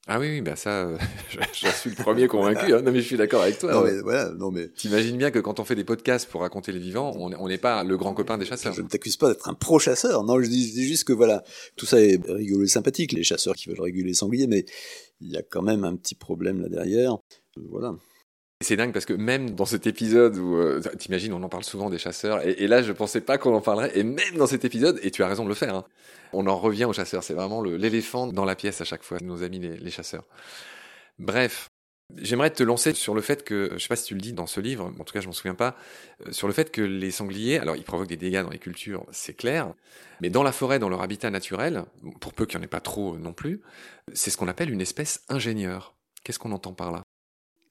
Ah 0.08 0.18
oui, 0.18 0.28
oui, 0.30 0.40
bah 0.40 0.56
ça, 0.56 0.88
euh, 0.88 0.98
je, 1.30 1.68
suis 1.68 1.90
le 1.90 1.96
premier 1.96 2.26
convaincu. 2.26 2.74
Hein. 2.74 2.82
Non, 2.82 2.90
mais 2.90 3.00
je 3.00 3.06
suis 3.06 3.16
d'accord 3.16 3.42
avec 3.42 3.58
toi. 3.58 3.72
Non, 3.72 3.84
mais 3.84 4.00
voilà, 4.00 4.32
non, 4.32 4.50
mais. 4.50 4.68
T'imagines 4.68 5.16
bien 5.16 5.30
que 5.30 5.38
quand 5.38 5.60
on 5.60 5.64
fait 5.64 5.76
des 5.76 5.84
podcasts 5.84 6.28
pour 6.28 6.40
raconter 6.40 6.72
les 6.72 6.80
vivants, 6.80 7.12
on 7.16 7.48
n'est 7.48 7.58
pas 7.58 7.84
le 7.84 7.96
grand 7.96 8.12
copain 8.12 8.36
des 8.36 8.44
chasseurs. 8.44 8.72
Je 8.72 8.82
ne 8.82 8.88
t'accuse 8.88 9.16
pas 9.16 9.28
d'être 9.28 9.48
un 9.48 9.54
pro-chasseur. 9.54 10.24
Non, 10.24 10.40
je 10.42 10.48
dis, 10.48 10.68
je 10.68 10.72
dis, 10.72 10.88
juste 10.88 11.04
que 11.04 11.12
voilà, 11.12 11.44
tout 11.76 11.86
ça 11.86 12.00
est 12.00 12.20
rigolo 12.26 12.64
et 12.64 12.68
sympathique, 12.68 13.12
les 13.12 13.22
chasseurs 13.22 13.54
qui 13.54 13.68
veulent 13.68 13.80
réguler 13.80 14.08
les 14.08 14.14
sangliers, 14.14 14.48
mais 14.48 14.64
il 15.20 15.30
y 15.30 15.36
a 15.36 15.42
quand 15.42 15.62
même 15.62 15.84
un 15.84 15.94
petit 15.94 16.16
problème 16.16 16.60
là 16.60 16.68
derrière. 16.68 17.18
Voilà. 17.70 17.94
C'est 18.62 18.76
dingue 18.76 18.92
parce 18.92 19.04
que 19.04 19.12
même 19.12 19.50
dans 19.50 19.64
cet 19.64 19.86
épisode 19.86 20.36
où, 20.36 20.56
euh, 20.56 20.80
t'imagines, 20.98 21.32
on 21.32 21.42
en 21.42 21.48
parle 21.48 21.64
souvent 21.64 21.90
des 21.90 21.98
chasseurs, 21.98 22.46
et, 22.46 22.66
là 22.66 22.82
je 22.82 22.92
pensais 22.92 23.20
pas 23.20 23.38
qu'on 23.38 23.54
en 23.54 23.60
parlerait, 23.60 23.92
et 23.94 24.04
même 24.04 24.36
dans 24.36 24.46
cet 24.46 24.64
épisode, 24.64 24.98
et 25.02 25.10
tu 25.10 25.22
as 25.22 25.28
raison 25.28 25.44
de 25.44 25.48
le 25.48 25.54
faire, 25.54 25.74
hein, 25.74 25.84
on 26.32 26.46
en 26.46 26.58
revient 26.58 26.84
aux 26.84 26.92
chasseurs, 26.92 27.22
c'est 27.22 27.34
vraiment 27.34 27.62
l'éléphant 27.62 28.26
dans 28.26 28.44
la 28.44 28.56
pièce 28.56 28.80
à 28.80 28.84
chaque 28.84 29.02
fois, 29.02 29.18
nos 29.20 29.42
amis 29.42 29.58
les, 29.58 29.76
les 29.76 29.90
chasseurs. 29.90 30.24
Bref, 31.18 31.68
J'aimerais 32.16 32.50
te 32.50 32.62
lancer 32.62 32.92
sur 32.92 33.14
le 33.14 33.22
fait 33.22 33.42
que, 33.42 33.70
je 33.72 33.78
sais 33.78 33.88
pas 33.88 33.96
si 33.96 34.04
tu 34.04 34.14
le 34.14 34.20
dis 34.20 34.32
dans 34.32 34.46
ce 34.46 34.60
livre, 34.60 34.92
en 34.98 35.04
tout 35.04 35.14
cas 35.14 35.20
je 35.20 35.26
m'en 35.26 35.32
souviens 35.32 35.54
pas, 35.54 35.76
euh, 36.26 36.32
sur 36.32 36.46
le 36.46 36.52
fait 36.52 36.70
que 36.70 36.82
les 36.82 37.10
sangliers, 37.10 37.58
alors 37.58 37.76
ils 37.76 37.84
provoquent 37.84 38.08
des 38.08 38.16
dégâts 38.16 38.42
dans 38.42 38.50
les 38.50 38.58
cultures, 38.58 39.06
c'est 39.12 39.34
clair, 39.34 39.72
mais 40.20 40.28
dans 40.28 40.42
la 40.42 40.52
forêt, 40.52 40.78
dans 40.78 40.88
leur 40.88 41.02
habitat 41.02 41.30
naturel, 41.30 41.84
pour 42.20 42.34
peu 42.34 42.44
qu'il 42.44 42.58
n'y 42.58 42.62
en 42.62 42.66
ait 42.66 42.68
pas 42.68 42.80
trop 42.80 43.16
non 43.16 43.32
plus, 43.32 43.62
c'est 44.12 44.30
ce 44.30 44.36
qu'on 44.36 44.48
appelle 44.48 44.70
une 44.70 44.80
espèce 44.80 45.22
ingénieure. 45.28 45.94
Qu'est-ce 46.22 46.38
qu'on 46.38 46.52
entend 46.52 46.74
par 46.74 46.92
là? 46.92 47.02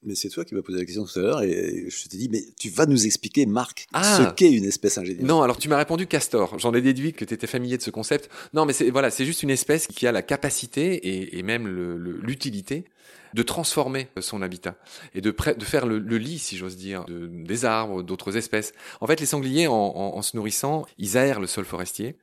Mais 0.04 0.16
c'est 0.16 0.30
toi 0.30 0.46
qui 0.46 0.56
m'as 0.56 0.62
posé 0.62 0.80
la 0.80 0.86
question 0.86 1.06
tout 1.06 1.20
à 1.20 1.22
l'heure 1.22 1.44
et 1.44 1.86
je 1.90 2.08
t'ai 2.08 2.18
dit, 2.18 2.30
mais 2.30 2.44
tu 2.60 2.70
vas 2.70 2.86
nous 2.86 3.06
expliquer, 3.06 3.46
Marc, 3.46 3.88
ah. 3.94 4.18
ce 4.18 4.34
qu'est 4.34 4.52
une 4.52 4.66
espèce 4.66 4.98
ingénieure. 4.98 5.26
Non, 5.26 5.42
alors 5.42 5.58
tu 5.58 5.70
m'as 5.70 5.78
répondu 5.78 6.08
castor. 6.08 6.58
J'en 6.60 6.74
ai 6.74 6.82
déduit 6.82 7.14
que 7.14 7.24
tu 7.26 7.34
étais 7.34 7.48
familier 7.48 7.78
de 7.78 7.84
ce 7.84 7.92
concept. 7.92 8.30
Non, 8.54 8.66
mais 8.66 8.74
c'est 8.74 8.90
voilà, 8.90 9.12
c'est 9.12 9.26
juste 9.26 9.44
une 9.44 9.52
espèce 9.52 9.88
qui 9.88 10.08
a 10.08 10.12
la 10.12 10.22
capacité 10.24 10.96
et, 10.96 11.38
et 11.38 11.44
même 11.44 11.68
l'utilité 11.68 12.86
de 13.34 13.44
transformer 13.44 14.10
son 14.20 14.42
habitat 14.42 14.76
et 15.16 15.22
de, 15.22 15.32
de 15.32 15.64
faire 15.64 15.86
le, 15.86 16.00
le, 16.00 16.18
lit, 16.18 16.40
si 16.40 16.58
j'ose 16.58 16.76
dire, 16.76 17.06
de, 17.06 17.28
des 17.28 17.64
arbres, 17.66 18.04
d'autres 18.04 18.36
espèces. 18.36 18.74
En 19.00 19.08
fait, 19.08 19.20
les 19.20 19.26
sangliers, 19.26 19.68
en, 19.68 19.74
en, 19.74 20.18
en 20.18 20.22
se 20.22 20.36
nourrissant, 20.36 20.86
ils 20.98 21.16
aèrent 21.16 21.40
le 21.40 21.48
sol 21.48 21.64
forestier. 21.64 22.16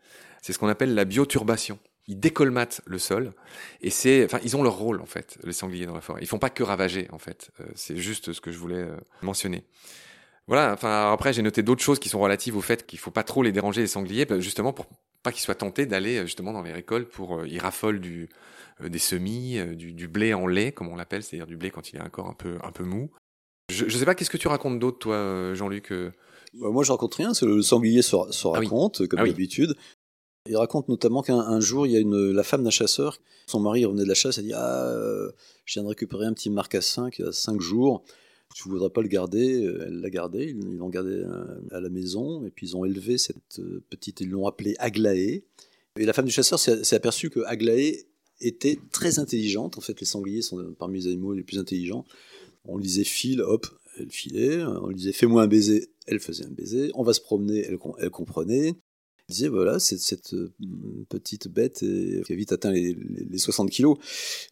C'est 0.43 0.53
ce 0.53 0.59
qu'on 0.59 0.69
appelle 0.69 0.95
la 0.95 1.05
bioturbation 1.05 1.79
ils 2.09 2.19
décolmatent 2.19 2.81
le 2.87 2.99
sol 2.99 3.33
et 3.81 3.91
c'est 3.91 4.25
enfin 4.25 4.41
ils 4.43 4.57
ont 4.57 4.63
leur 4.63 4.77
rôle 4.77 5.01
en 5.01 5.07
fait 5.07 5.39
les 5.45 5.53
sangliers 5.53 5.87
dans 5.87 5.95
la 5.95 6.01
forêt 6.01 6.21
ils 6.23 6.27
font 6.27 6.39
pas 6.39 6.51
que 6.51 6.63
ravager 6.63 7.07
en 7.13 7.19
fait 7.19 7.51
euh, 7.61 7.67
c'est 7.75 7.97
juste 7.97 8.33
ce 8.33 8.41
que 8.41 8.51
je 8.51 8.59
voulais 8.59 8.83
euh, 8.83 8.97
mentionner 9.23 9.63
voilà 10.47 10.73
enfin 10.73 11.13
après 11.13 11.33
j'ai 11.33 11.43
noté 11.43 11.63
d'autres 11.63 11.83
choses 11.83 11.99
qui 11.99 12.09
sont 12.09 12.19
relatives 12.19 12.57
au 12.57 12.63
fait 12.63 12.87
qu'il 12.87 12.99
faut 12.99 13.11
pas 13.11 13.23
trop 13.23 13.43
les 13.43 13.53
déranger 13.53 13.83
les 13.83 13.87
sangliers 13.87 14.25
bah, 14.25 14.41
justement 14.41 14.73
pour 14.73 14.87
pas 15.23 15.33
qu'ils 15.33 15.43
soient 15.43 15.55
tentés 15.55 15.85
d'aller 15.85 16.17
euh, 16.17 16.23
justement 16.23 16.53
dans 16.53 16.63
les 16.63 16.73
récoltes 16.73 17.09
pour 17.11 17.45
ils 17.45 17.61
raffolent 17.61 18.01
du 18.01 18.29
des 18.81 19.01
semis 19.01 19.59
du, 19.75 19.93
du, 19.93 20.07
blé 20.07 20.35
en 20.35 20.47
lait 20.47 20.71
comme 20.71 20.89
on 20.89 20.95
l'appelle 20.95 21.25
c'est-à-dire 21.25 21.49
du 21.49 21.57
blé 21.57 21.71
quand 21.71 21.93
il 21.93 21.97
est 21.97 22.03
encore 22.03 22.29
un 22.29 22.35
peu 22.35 22.59
un 22.63 22.71
peu 22.71 22.85
mou 22.85 23.11
je, 23.71 23.89
je 23.89 23.99
sais 23.99 24.05
pas 24.05 24.15
qu'est-ce 24.15 24.31
que 24.31 24.37
tu 24.37 24.47
racontes 24.47 24.79
d'autre 24.79 24.99
toi 24.99 25.53
Jean-Luc 25.55 25.93
bah, 26.55 26.71
moi, 26.71 26.83
je 26.85 26.93
raconte 26.93 27.15
rien. 27.15 27.33
Le 27.43 27.63
sanglier 27.63 28.03
se, 28.03 28.17
se 28.31 28.47
raconte, 28.47 28.97
ah 28.99 29.03
oui. 29.03 29.09
comme 29.09 29.21
ah 29.21 29.25
oui. 29.25 29.77
Il 30.47 30.57
raconte 30.57 30.89
notamment 30.89 31.23
qu'un 31.23 31.61
jour, 31.61 31.87
il 31.87 31.93
y 31.93 31.97
a 31.97 32.01
une, 32.01 32.33
la 32.33 32.43
femme 32.43 32.65
d'un 32.65 32.71
chasseur, 32.71 33.19
son 33.47 33.61
mari 33.61 33.85
revenait 33.85 34.05
de 34.05 34.09
la 34.09 34.15
chasse, 34.15 34.39
elle 34.39 34.45
dit 34.45 34.53
Ah, 34.55 34.87
euh, 34.89 35.31
je 35.65 35.75
viens 35.75 35.83
de 35.83 35.89
récupérer 35.89 36.27
un 36.27 36.33
petit 36.33 36.51
marcassin 36.51 37.11
qui 37.11 37.23
a 37.23 37.33
5 37.33 37.61
jours, 37.61 38.03
tu 38.55 38.69
voudrais 38.69 38.91
pas 38.91 39.03
le 39.03 39.09
garder? 39.09 39.63
Elle 39.87 40.01
l'a 40.01 40.11
gardé, 40.11 40.47
ils 40.47 40.77
l'ont 40.77 40.89
gardé 40.89 41.13
euh, 41.13 41.61
à 41.71 41.81
la 41.81 41.91
maison, 41.91 42.45
et 42.45 42.51
puis 42.51 42.69
ils 42.69 42.77
ont 42.77 42.85
élevé 42.85 43.19
cette 43.19 43.59
euh, 43.59 43.83
petite, 43.91 44.21
ils 44.21 44.31
l'ont 44.31 44.47
appelée 44.47 44.75
Aglaé. 44.79 45.45
Et 45.99 46.05
la 46.05 46.13
femme 46.13 46.27
du 46.27 46.33
chasseur 46.33 46.59
s'est 46.59 46.97
aperçue 46.97 47.29
que 47.29 47.41
Aglaé 47.41 48.07
était 48.41 48.79
très 48.93 49.19
intelligente. 49.19 49.79
En 49.79 49.81
fait, 49.81 49.99
les 50.01 50.07
sangliers 50.07 50.43
sont 50.43 50.75
parmi 50.79 51.01
les 51.01 51.07
animaux 51.09 51.33
les 51.35 51.43
plus 51.43 51.59
intelligents. 51.59 52.05
On 52.65 52.77
lui 52.77 52.85
disait 52.85 53.05
file, 53.05 53.43
hop, 53.43 53.67
elle 53.99 54.11
filait. 54.11 54.63
On 54.63 54.87
lui 54.89 54.95
disait 54.95 55.13
fais-moi 55.13 55.43
un 55.43 55.49
baiser, 55.49 55.89
elle 56.07 56.21
faisait 56.21 56.45
un 56.45 56.51
baiser. 56.51 56.93
On 56.95 57.03
va 57.03 57.15
se 57.15 57.21
promener, 57.21 57.67
elle 57.99 58.11
comprenait 58.11 58.77
disait 59.29 59.49
voilà, 59.49 59.79
c'est 59.79 59.99
cette 59.99 60.35
euh, 60.35 60.53
petite 61.09 61.49
bête 61.49 61.81
qui 61.81 62.33
a 62.33 62.37
vite 62.37 62.53
atteint 62.53 62.71
les, 62.71 62.97
les, 63.31 63.39
60 63.39 63.71
kilos. 63.71 63.99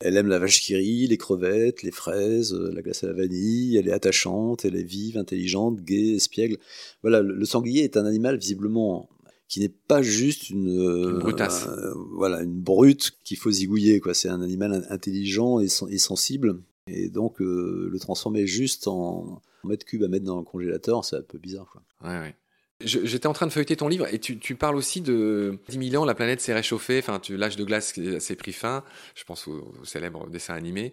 Elle 0.01 0.17
aime 0.17 0.29
la 0.29 0.39
vache 0.39 0.61
qui 0.61 0.75
rit, 0.77 1.07
les 1.07 1.17
crevettes, 1.17 1.83
les 1.83 1.91
fraises, 1.91 2.53
euh, 2.53 2.73
la 2.75 2.83
glace 2.83 3.05
à 3.05 3.09
la 3.09 3.15
vanille. 3.15 3.77
Elle 3.77 3.89
est 3.89 3.93
attachante, 3.93 4.65
elle 4.65 4.77
est 4.77 4.83
vive, 4.83 5.17
intelligente, 5.17 5.81
gaie, 5.81 6.17
espiègle. 6.17 6.59
Voilà, 7.03 7.23
le, 7.23 7.45
sanglier 7.45 7.83
est 7.83 7.97
un 7.97 8.05
animal 8.05 8.37
visiblement 8.39 9.09
qui 9.49 9.61
n'est 9.61 9.69
pas 9.69 10.03
juste 10.03 10.51
une, 10.51 10.69
une 10.69 11.19
brutasse. 11.19 11.67
Euh, 11.67 11.95
voilà, 12.13 12.43
une 12.43 12.61
brute 12.61 13.13
qu'il 13.25 13.37
faut 13.37 13.51
zigouiller. 13.51 14.01
Quoi. 14.01 14.15
C'est 14.15 14.29
un 14.29 14.43
animal 14.43 14.87
intelligent 14.91 15.61
et, 15.61 15.69
et 15.89 15.99
sensible. 15.99 16.63
Et 16.89 17.09
donc, 17.09 17.41
euh, 17.41 17.89
le 17.91 17.99
transformer 17.99 18.47
juste 18.47 18.89
en, 18.89 19.41
en 19.63 19.69
mètre 19.69 19.85
cube 19.85 20.03
à 20.03 20.09
mettre 20.09 20.25
dans 20.25 20.39
le 20.39 20.45
congélateur, 20.45 21.05
c'est 21.05 21.17
un 21.17 21.23
peu 21.23 21.39
bizarre. 21.39 21.69
Quoi. 21.71 21.83
Ouais, 22.09 22.19
ouais. 22.21 22.37
J'étais 22.81 23.27
en 23.27 23.33
train 23.33 23.47
de 23.47 23.53
feuilleter 23.53 23.77
ton 23.77 23.89
livre 23.89 24.07
et 24.13 24.19
tu, 24.19 24.55
parles 24.55 24.77
aussi 24.77 25.01
de 25.01 25.59
10 25.71 25.91
000 25.91 26.03
ans, 26.03 26.05
la 26.05 26.15
planète 26.15 26.43
s'est 26.43 26.53
réchauffée, 26.53 26.99
enfin 26.99 27.21
l'âge 27.31 27.57
de 27.57 27.65
glace 27.65 27.95
s'est 28.19 28.37
pris 28.37 28.53
fin, 28.53 28.85
je 29.15 29.25
pense 29.25 29.49
au, 29.49 29.73
au 29.81 29.85
célèbre 29.85 30.29
dessin 30.29 30.55
animé. 30.55 30.93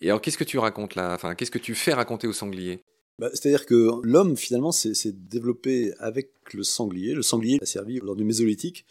Et 0.00 0.08
alors 0.08 0.20
qu'est-ce 0.20 0.38
que 0.38 0.44
tu 0.44 0.58
racontes 0.58 0.96
là? 0.96 1.14
Enfin 1.14 1.36
qu'est-ce 1.36 1.52
que 1.52 1.58
tu 1.58 1.76
fais 1.76 1.94
raconter 1.94 2.26
aux 2.26 2.32
sangliers 2.32 2.82
bah, 3.20 3.30
C'est-à-dire 3.32 3.64
que 3.64 3.90
l'homme 4.02 4.36
finalement 4.36 4.72
s'est 4.72 5.12
développé 5.12 5.92
avec 6.00 6.32
le 6.52 6.64
sanglier. 6.64 7.14
Le 7.14 7.22
sanglier 7.22 7.58
a 7.62 7.66
servi 7.66 8.00
lors 8.00 8.16
du 8.16 8.24
Mésolithique 8.24 8.84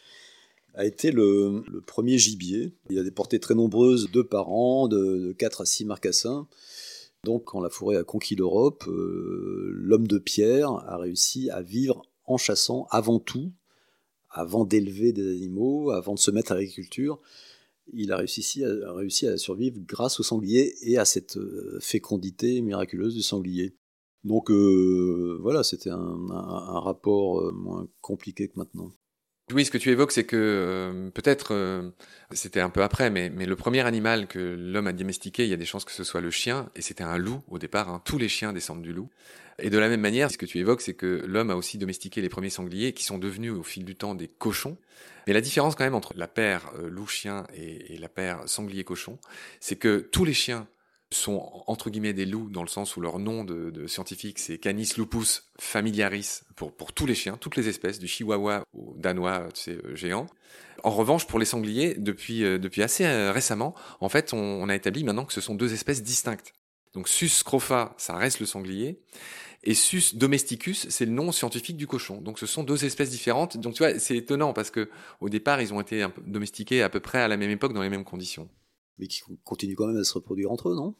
a 0.75 0.85
été 0.85 1.11
le, 1.11 1.63
premier 1.85 2.17
gibier. 2.17 2.71
Il 2.89 2.99
a 2.99 3.03
des 3.03 3.11
portées 3.11 3.39
très 3.39 3.55
nombreuses, 3.55 4.09
deux 4.11 4.23
par 4.23 4.49
an, 4.49 4.87
de, 4.87 5.27
de 5.27 5.33
4 5.33 5.61
à 5.61 5.65
6 5.65 5.85
marcassins. 5.85 6.47
Donc 7.25 7.45
quand 7.45 7.59
la 7.59 7.69
forêt 7.69 7.97
a 7.97 8.03
conquis 8.03 8.35
l'Europe, 8.35 8.85
euh, 8.87 9.71
l'homme 9.73 10.07
de 10.07 10.19
pierre 10.19 10.69
a 10.69 10.97
réussi 10.97 11.49
à 11.49 11.61
vivre 11.61 12.03
en 12.29 12.37
chassant 12.37 12.87
avant 12.91 13.19
tout, 13.19 13.51
avant 14.29 14.63
d'élever 14.65 15.11
des 15.11 15.27
animaux, 15.27 15.91
avant 15.91 16.13
de 16.13 16.19
se 16.19 16.31
mettre 16.31 16.51
à 16.51 16.55
l'agriculture. 16.55 17.19
Il 17.91 18.11
a 18.11 18.17
réussi, 18.17 18.63
à 18.63 19.37
survivre 19.37 19.79
grâce 19.79 20.19
au 20.19 20.23
sanglier 20.23 20.75
et 20.83 20.97
à 20.97 21.05
cette 21.05 21.37
euh, 21.37 21.79
fécondité 21.81 22.61
miraculeuse 22.61 23.15
du 23.15 23.23
sanglier. 23.23 23.75
Donc 24.23 24.51
voilà, 24.51 25.63
c'était 25.63 25.89
un, 25.89 26.27
rapport 26.29 27.53
moins 27.53 27.87
compliqué 28.01 28.49
que 28.49 28.59
maintenant. 28.59 28.91
Oui, 29.51 29.65
ce 29.65 29.71
que 29.71 29.79
tu 29.79 29.89
évoques, 29.89 30.11
c'est 30.11 30.25
que 30.25 30.35
euh, 30.37 31.09
peut-être 31.09 31.55
euh, 31.55 31.89
c'était 32.31 32.59
un 32.59 32.69
peu 32.69 32.83
après, 32.83 33.09
mais, 33.09 33.31
mais 33.31 33.47
le 33.47 33.55
premier 33.55 33.81
animal 33.81 34.27
que 34.27 34.37
l'homme 34.37 34.85
a 34.85 34.93
domestiqué, 34.93 35.43
il 35.43 35.49
y 35.49 35.53
a 35.53 35.57
des 35.57 35.65
chances 35.65 35.85
que 35.85 35.91
ce 35.91 36.03
soit 36.03 36.21
le 36.21 36.29
chien, 36.29 36.69
et 36.75 36.83
c'était 36.83 37.03
un 37.03 37.17
loup 37.17 37.41
au 37.47 37.57
départ. 37.57 37.89
Hein. 37.89 38.01
Tous 38.05 38.19
les 38.19 38.29
chiens 38.29 38.53
descendent 38.53 38.83
du 38.83 38.93
loup. 38.93 39.09
Et 39.57 39.71
de 39.71 39.77
la 39.79 39.89
même 39.89 40.01
manière, 40.01 40.29
ce 40.29 40.37
que 40.37 40.45
tu 40.45 40.59
évoques, 40.59 40.81
c'est 40.81 40.93
que 40.93 41.23
l'homme 41.25 41.49
a 41.49 41.55
aussi 41.55 41.79
domestiqué 41.79 42.21
les 42.21 42.29
premiers 42.29 42.51
sangliers, 42.51 42.93
qui 42.93 43.03
sont 43.03 43.17
devenus 43.17 43.51
au 43.51 43.63
fil 43.63 43.85
du 43.85 43.95
temps 43.95 44.13
des 44.13 44.27
cochons. 44.27 44.77
Mais 45.25 45.33
la 45.33 45.41
différence 45.41 45.75
quand 45.75 45.83
même 45.83 45.95
entre 45.95 46.13
la 46.15 46.27
paire 46.27 46.71
euh, 46.77 46.87
loup-chien 46.87 47.47
et, 47.55 47.95
et 47.95 47.97
la 47.97 48.07
paire 48.07 48.41
sanglier-cochon, 48.45 49.17
c'est 49.59 49.77
que 49.77 49.97
tous 49.97 50.25
les 50.25 50.33
chiens 50.33 50.67
sont 51.11 51.63
entre 51.67 51.89
guillemets 51.89 52.13
des 52.13 52.25
loups 52.25 52.49
dans 52.49 52.61
le 52.61 52.67
sens 52.67 52.95
où 52.95 53.01
leur 53.01 53.19
nom 53.19 53.43
de, 53.43 53.71
de 53.71 53.87
scientifique 53.87 54.37
c'est 54.37 54.57
Canis 54.59 54.93
lupus 54.97 55.49
familiaris 55.59 56.41
pour, 56.55 56.75
pour 56.75 56.93
tous 56.93 57.05
les 57.05 57.15
chiens, 57.15 57.37
toutes 57.37 57.55
les 57.55 57.67
espèces, 57.67 57.99
du 57.99 58.07
chihuahua 58.07 58.63
au 58.73 58.93
danois, 58.97 59.47
tu 59.53 59.61
sais, 59.61 59.77
euh, 59.85 59.95
géant. 59.95 60.27
En 60.83 60.91
revanche, 60.91 61.25
pour 61.25 61.39
les 61.39 61.45
sangliers, 61.45 61.95
depuis, 61.95 62.43
euh, 62.43 62.57
depuis 62.57 62.83
assez 62.83 63.05
euh, 63.05 63.31
récemment, 63.31 63.75
en 63.99 64.09
fait, 64.09 64.33
on, 64.33 64.37
on, 64.37 64.69
a 64.69 64.75
établi 64.75 65.03
maintenant 65.03 65.25
que 65.25 65.33
ce 65.33 65.41
sont 65.41 65.55
deux 65.55 65.73
espèces 65.73 66.03
distinctes. 66.03 66.53
Donc 66.93 67.07
Sus 67.07 67.29
scrofa, 67.29 67.93
ça 67.97 68.15
reste 68.15 68.39
le 68.39 68.45
sanglier, 68.45 68.99
et 69.63 69.73
Sus 69.73 70.15
domesticus, 70.15 70.87
c'est 70.89 71.05
le 71.05 71.11
nom 71.11 71.31
scientifique 71.31 71.77
du 71.77 71.87
cochon. 71.87 72.21
Donc 72.21 72.39
ce 72.39 72.45
sont 72.45 72.63
deux 72.63 72.85
espèces 72.85 73.09
différentes. 73.09 73.57
Donc 73.57 73.73
tu 73.73 73.83
vois, 73.83 73.99
c'est 73.99 74.15
étonnant 74.15 74.53
parce 74.53 74.69
que 74.69 74.89
au 75.19 75.29
départ, 75.29 75.61
ils 75.61 75.73
ont 75.73 75.81
été 75.81 76.05
domestiqués 76.25 76.81
à 76.81 76.89
peu 76.89 76.99
près 76.99 77.19
à 77.19 77.27
la 77.27 77.37
même 77.37 77.49
époque 77.49 77.73
dans 77.73 77.81
les 77.81 77.89
mêmes 77.89 78.05
conditions 78.05 78.49
mais 78.99 79.07
qui 79.07 79.21
continuent 79.43 79.75
quand 79.75 79.87
même 79.87 79.97
à 79.97 80.03
se 80.03 80.13
reproduire 80.13 80.51
entre 80.51 80.69
eux, 80.69 80.75
non? 80.75 80.95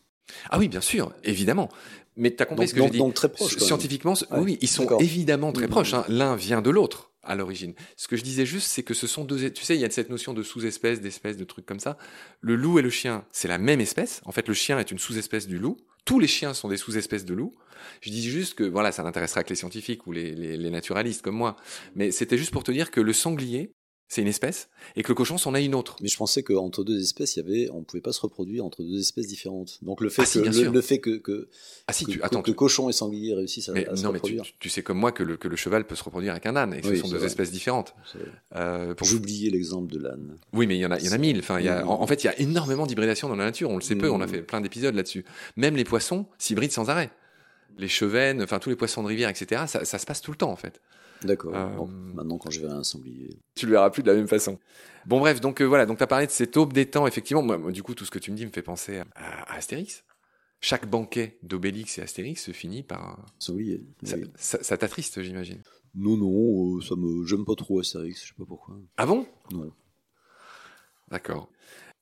Ah 0.50 0.60
oui, 0.60 0.68
bien 0.68 0.82
sûr, 0.82 1.14
évidemment. 1.24 1.70
Mais 2.16 2.36
tu 2.36 2.42
as 2.44 2.46
compris 2.46 2.68
ce 2.68 2.74
que 2.74 2.82
j'ai 2.82 2.90
dit. 2.90 2.98
Donc 2.98 3.14
très 3.14 3.30
proche. 3.30 3.58
Scientifiquement, 3.58 4.14
oui, 4.32 4.58
ils 4.62 4.68
sont 4.68 4.98
évidemment 5.00 5.52
très 5.52 5.68
proches. 5.68 5.94
Hein. 5.94 6.06
L'un 6.08 6.36
vient 6.36 6.62
de 6.62 6.70
l'autre 6.70 7.12
à 7.24 7.36
l'origine. 7.36 7.74
Ce 7.96 8.08
que 8.08 8.16
je 8.16 8.24
disais 8.24 8.46
juste, 8.46 8.68
c'est 8.68 8.84
que 8.84 8.94
ce 8.94 9.08
sont 9.08 9.26
deux. 9.26 9.50
Tu 9.52 9.64
sais, 9.64 9.76
il 9.76 9.82
y 9.82 9.86
a 9.86 9.90
cette 9.90 10.10
notion 10.10 10.34
de 10.34 10.44
sous-espèce, 10.44 11.02
d'espèce, 11.02 11.38
de 11.38 11.44
trucs 11.44 11.66
comme 11.66 11.80
ça. 11.80 11.98
Le 12.42 12.56
loup 12.56 12.80
et 12.80 12.82
le 12.82 12.90
chien, 12.90 13.26
c'est 13.32 13.48
la 13.48 13.58
même 13.58 13.82
espèce. 13.82 14.22
En 14.26 14.32
fait, 14.32 14.48
le 14.48 14.54
chien 14.54 14.80
est 14.80 14.92
une 14.92 15.00
sous-espèce 15.00 15.48
du 15.48 15.58
loup. 15.58 15.78
Tous 16.06 16.20
les 16.20 16.28
chiens 16.28 16.54
sont 16.54 16.70
des 16.70 16.78
sous-espèces 16.78 17.26
de 17.26 17.34
loup. 17.34 17.56
Je 18.02 18.10
dis 18.10 18.30
juste 18.30 18.56
que 18.56 18.64
voilà, 18.64 18.92
ça 18.92 19.04
n'intéressera 19.04 19.44
que 19.44 19.50
les 19.50 19.56
scientifiques 19.56 20.08
ou 20.08 20.12
les, 20.12 20.34
les 20.34 20.70
naturalistes 20.70 21.22
comme 21.22 21.36
moi. 21.36 21.56
Mais 21.96 22.12
c'était 22.12 22.38
juste 22.38 22.52
pour 22.52 22.64
te 22.64 22.72
dire 22.72 22.92
que 22.92 23.00
le 23.02 23.14
sanglier, 23.14 23.72
c'est 24.10 24.24
une 24.24 24.28
espèce, 24.28 24.70
et 24.96 25.04
que 25.04 25.10
le 25.10 25.14
cochon 25.14 25.38
s'en 25.38 25.54
a 25.54 25.62
une 25.62 25.76
autre. 25.76 25.96
Mais 26.02 26.08
je 26.08 26.18
pensais 26.18 26.42
qu'entre 26.42 26.84
deux 26.84 27.00
espèces, 27.00 27.36
il 27.36 27.46
y 27.46 27.48
avait, 27.48 27.70
on 27.70 27.84
pouvait 27.84 28.02
pas 28.02 28.12
se 28.12 28.20
reproduire 28.20 28.66
entre 28.66 28.82
deux 28.82 29.00
espèces 29.00 29.28
différentes. 29.28 29.78
Donc 29.84 30.02
le 30.02 30.10
fait, 30.10 30.24
ah, 30.24 30.26
que, 30.26 30.40
le, 30.40 30.82
fait 30.82 30.98
que, 30.98 31.18
que, 31.18 31.48
ah, 31.86 31.94
si, 31.94 32.06
que, 32.06 32.12
tu, 32.12 32.24
attends, 32.24 32.42
que, 32.42 32.50
cochon 32.50 32.90
et 32.90 32.92
sanglier 32.92 33.36
réussissent 33.36 33.70
à, 33.70 33.74
mais, 33.74 33.86
se 33.96 34.02
non. 34.02 34.12
Mais 34.12 34.20
tu, 34.20 34.40
tu, 34.60 34.70
sais 34.70 34.82
comme 34.82 34.98
moi 34.98 35.12
que 35.12 35.22
le, 35.22 35.38
que 35.38 35.48
le 35.48 35.56
cheval 35.56 35.86
peut 35.86 35.94
se 35.94 36.04
reproduire 36.04 36.32
avec 36.32 36.48
un 36.48 36.56
âne, 36.56 36.74
et 36.74 36.82
que 36.82 36.88
ce 36.88 36.96
sont 36.96 37.08
deux 37.08 37.24
espèces 37.24 37.52
différentes. 37.52 37.94
Euh, 38.56 38.96
pour... 38.96 39.06
J'oubliais 39.06 39.52
l'exemple 39.52 39.94
de 39.94 40.00
l'âne. 40.00 40.40
Oui, 40.54 40.66
mais 40.66 40.76
il 40.76 40.82
y 40.82 40.86
en 40.88 40.92
a, 40.92 40.98
il 40.98 41.06
y 41.06 41.10
en 41.10 41.14
a 41.14 41.20
mille. 41.20 41.38
Enfin, 41.38 41.60
il 41.60 41.68
y 41.68 41.70
a, 41.70 41.88
en, 41.88 42.08
fait, 42.08 42.24
il 42.24 42.28
y 42.28 42.30
a 42.30 42.40
énormément 42.40 42.88
d'hybridation 42.88 43.30
dans 43.30 43.36
la 43.36 43.46
nature. 43.46 43.70
On 43.70 43.76
le 43.76 43.84
sait 43.84 43.96
peu. 43.96 44.10
On 44.10 44.22
a 44.22 44.26
mm. 44.26 44.30
fait 44.30 44.42
plein 44.42 44.60
d'épisodes 44.60 44.96
là-dessus. 44.96 45.24
Même 45.56 45.76
les 45.76 45.84
poissons 45.84 46.26
s'hybrident 46.40 46.72
sans 46.72 46.90
arrêt. 46.90 47.12
Les 47.78 47.88
chevennes, 47.88 48.42
enfin 48.42 48.58
tous 48.58 48.70
les 48.70 48.76
poissons 48.76 49.04
de 49.04 49.08
rivière, 49.08 49.30
etc. 49.30 49.66
Ça, 49.68 49.86
ça 49.86 50.00
se 50.00 50.06
passe 50.08 50.22
tout 50.22 50.32
le 50.32 50.38
temps 50.38 50.52
en 50.52 50.56
fait. 50.56 50.82
D'accord. 51.24 51.54
Euh, 51.56 51.86
maintenant, 52.14 52.38
quand 52.38 52.50
je 52.50 52.62
verrai 52.62 52.74
un 52.74 52.84
sanglier. 52.84 53.38
Tu 53.56 53.66
le 53.66 53.74
verras 53.74 53.90
plus 53.90 54.04
de 54.04 54.12
la 54.12 54.18
même 54.18 54.28
façon. 54.28 54.58
Bon, 55.06 55.20
bref, 55.20 55.42
donc 55.42 55.62
euh, 55.62 55.66
voilà, 55.66 55.86
donc 55.86 55.98
tu 55.98 56.04
as 56.04 56.08
parlé 56.08 56.28
de 56.28 56.32
cette 56.32 56.56
aube 56.58 56.74
des 56.74 56.86
temps, 56.86 57.08
effectivement. 57.08 57.42
Moi, 57.42 57.72
du 57.72 57.84
coup, 57.84 57.94
tout 57.94 58.06
ce 58.06 58.12
que 58.12 58.20
tu 58.20 58.32
me 58.32 58.38
dis 58.38 58.46
me 58.46 58.52
fait 58.52 58.62
penser 58.62 59.02
à, 59.16 59.54
Astérix. 59.54 60.04
Chaque 60.62 60.90
banquet 60.90 61.38
d'Obélix 61.42 61.98
et 61.98 62.02
Astérix 62.02 62.44
se 62.44 62.52
finit 62.52 62.84
par 62.84 63.04
un 63.04 63.26
sanglier. 63.38 63.82
Ça, 64.36 64.62
ça, 64.62 64.78
t'attriste, 64.78 65.22
j'imagine. 65.22 65.62
Non, 65.96 66.18
non, 66.18 66.78
euh, 66.78 66.82
ça 66.82 66.96
me, 66.96 67.26
j'aime 67.26 67.46
pas 67.46 67.56
trop 67.56 67.80
Astérix, 67.80 68.22
je 68.22 68.28
sais 68.28 68.34
pas 68.38 68.46
pourquoi. 68.46 68.76
Ah 68.98 69.06
bon? 69.06 69.26
Non. 69.52 69.72
D'accord. 71.10 71.50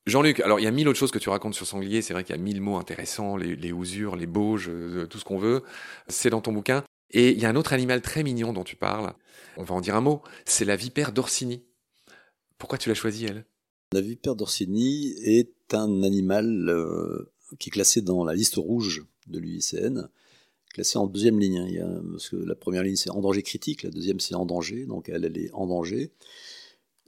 Jean-Luc, 0.06 0.40
alors 0.40 0.58
il 0.58 0.64
y 0.64 0.66
a 0.66 0.70
mille 0.70 0.88
autres 0.88 0.98
choses 0.98 1.10
que 1.10 1.18
tu 1.18 1.28
racontes 1.28 1.54
sur 1.54 1.66
Sanglier, 1.66 2.02
c'est 2.02 2.14
vrai 2.14 2.24
qu'il 2.24 2.34
y 2.34 2.38
a 2.38 2.42
mille 2.42 2.60
mots 2.60 2.76
intéressants, 2.76 3.36
les, 3.36 3.54
les 3.56 3.72
housures, 3.72 4.16
les 4.16 4.26
bauges, 4.26 4.70
tout 5.10 5.18
ce 5.18 5.24
qu'on 5.24 5.38
veut, 5.38 5.62
c'est 6.08 6.30
dans 6.30 6.40
ton 6.40 6.52
bouquin. 6.52 6.82
Et 7.10 7.30
il 7.30 7.38
y 7.38 7.46
a 7.46 7.48
un 7.48 7.56
autre 7.56 7.72
animal 7.72 8.02
très 8.02 8.22
mignon 8.22 8.52
dont 8.52 8.64
tu 8.64 8.76
parles, 8.76 9.14
on 9.56 9.64
va 9.64 9.74
en 9.74 9.80
dire 9.80 9.96
un 9.96 10.00
mot, 10.00 10.22
c'est 10.44 10.64
la 10.64 10.76
vipère 10.76 11.12
d'Orsini. 11.12 11.62
Pourquoi 12.58 12.78
tu 12.78 12.88
l'as 12.88 12.94
choisie, 12.94 13.26
elle? 13.26 13.46
La 13.92 14.00
vipère 14.00 14.36
d'Orsini 14.36 15.14
est 15.22 15.72
un 15.72 16.02
animal 16.02 16.68
euh, 16.68 17.32
qui 17.58 17.70
est 17.70 17.72
classé 17.72 18.02
dans 18.02 18.24
la 18.24 18.34
liste 18.34 18.56
rouge 18.56 19.06
de 19.26 19.38
l'UICN, 19.38 20.08
classé 20.74 20.98
en 20.98 21.06
deuxième 21.06 21.38
ligne. 21.38 21.80
A, 21.80 22.00
parce 22.10 22.28
que 22.28 22.36
la 22.36 22.54
première 22.54 22.82
ligne 22.82 22.96
c'est 22.96 23.10
en 23.10 23.20
danger 23.20 23.42
critique, 23.42 23.82
la 23.82 23.90
deuxième 23.90 24.20
c'est 24.20 24.34
en 24.34 24.44
danger, 24.44 24.84
donc 24.84 25.08
elle, 25.08 25.24
elle 25.24 25.38
est 25.38 25.50
en 25.52 25.66
danger. 25.66 26.12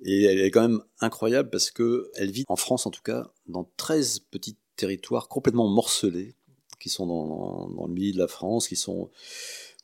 Et 0.03 0.23
elle 0.23 0.41
est 0.41 0.51
quand 0.51 0.67
même 0.67 0.81
incroyable 1.01 1.51
parce 1.51 1.71
qu'elle 1.71 2.31
vit 2.31 2.45
en 2.49 2.57
France 2.57 2.87
en 2.87 2.91
tout 2.91 3.03
cas 3.03 3.31
dans 3.47 3.71
13 3.77 4.21
petits 4.31 4.57
territoires 4.77 5.29
complètement 5.29 5.69
morcelés 5.69 6.35
qui 6.81 6.89
sont 6.89 7.07
dans, 7.07 7.69
dans 7.69 7.87
le 7.87 7.93
milieu 7.93 8.13
de 8.13 8.19
la 8.19 8.29
France, 8.29 8.67
qui 8.67 8.77
sont 8.77 9.11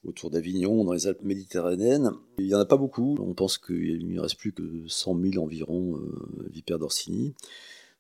autour 0.07 0.31
d'Avignon, 0.31 0.85
dans 0.85 0.93
les 0.93 1.07
Alpes 1.07 1.23
méditerranéennes. 1.23 2.11
Il 2.39 2.47
n'y 2.47 2.55
en 2.55 2.61
a 2.61 2.65
pas 2.65 2.77
beaucoup. 2.77 3.17
On 3.21 3.35
pense 3.35 3.59
qu'il 3.59 4.09
ne 4.09 4.21
reste 4.21 4.39
plus 4.39 4.53
que 4.53 4.63
100 4.87 5.21
000 5.33 5.45
environ 5.45 5.97
euh, 5.97 6.49
vipères 6.51 6.79
d'Orsini. 6.79 7.35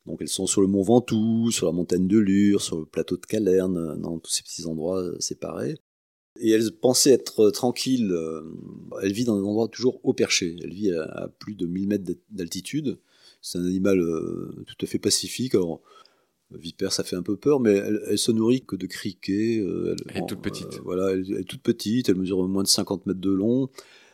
Donc 0.06 0.18
elles 0.20 0.28
sont 0.28 0.46
sur 0.46 0.60
le 0.60 0.68
mont 0.68 0.82
Ventoux, 0.82 1.50
sur 1.50 1.66
la 1.66 1.72
montagne 1.72 2.06
de 2.06 2.18
Lure, 2.18 2.62
sur 2.62 2.78
le 2.78 2.86
plateau 2.86 3.16
de 3.16 3.26
Calerne, 3.26 4.00
dans 4.00 4.18
tous 4.18 4.30
ces 4.30 4.42
petits 4.42 4.66
endroits 4.66 5.02
euh, 5.02 5.16
séparés. 5.18 5.74
Et 6.38 6.50
elles 6.50 6.70
pensaient 6.70 7.12
être 7.12 7.50
tranquilles. 7.50 8.12
Euh, 8.12 8.42
elle 9.02 9.12
vit 9.12 9.24
dans 9.24 9.36
un 9.36 9.42
endroit 9.42 9.68
toujours 9.68 10.00
haut 10.04 10.14
perché. 10.14 10.56
Elle 10.62 10.74
vit 10.74 10.92
à, 10.92 11.28
plus 11.38 11.54
de 11.54 11.66
1000 11.66 11.88
mètres 11.88 12.04
d'altitude. 12.30 12.98
C'est 13.42 13.58
un 13.58 13.64
animal 13.64 13.98
tout 14.66 14.76
à 14.84 14.86
fait 14.86 14.98
pacifique. 14.98 15.54
Vipère, 16.52 16.92
ça 16.92 17.02
fait 17.02 17.16
un 17.16 17.22
peu 17.22 17.36
peur, 17.36 17.58
mais 17.60 17.74
elle, 17.74 18.18
se 18.18 18.30
nourrit 18.30 18.62
que 18.64 18.76
de 18.76 18.86
criquets. 18.86 19.58
Euh, 19.58 19.96
elle, 20.08 20.22
est 20.22 20.26
toute 20.26 20.40
petite. 20.40 20.74
Euh, 20.74 20.82
voilà, 20.84 21.10
elle, 21.10 21.40
est 21.40 21.44
toute 21.44 21.62
petite, 21.62 22.08
elle 22.08 22.16
mesure 22.16 22.46
moins 22.46 22.62
de 22.62 22.68
50 22.68 23.06
mètres 23.06 23.20
de 23.20 23.30
long. 23.30 23.68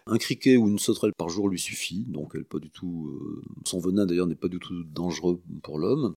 Un 0.06 0.16
criquet 0.16 0.56
ou 0.56 0.66
une 0.66 0.78
sauterelle 0.78 1.12
par 1.16 1.28
jour 1.28 1.48
lui 1.48 1.60
suffit, 1.60 2.04
donc 2.08 2.32
elle 2.34 2.44
pas 2.44 2.58
du 2.58 2.70
tout. 2.70 3.08
Euh, 3.08 3.42
son 3.66 3.78
venin 3.78 4.06
d'ailleurs 4.06 4.26
n'est 4.26 4.34
pas 4.34 4.48
du 4.48 4.58
tout 4.58 4.82
dangereux 4.84 5.40
pour 5.62 5.78
l'homme. 5.78 6.14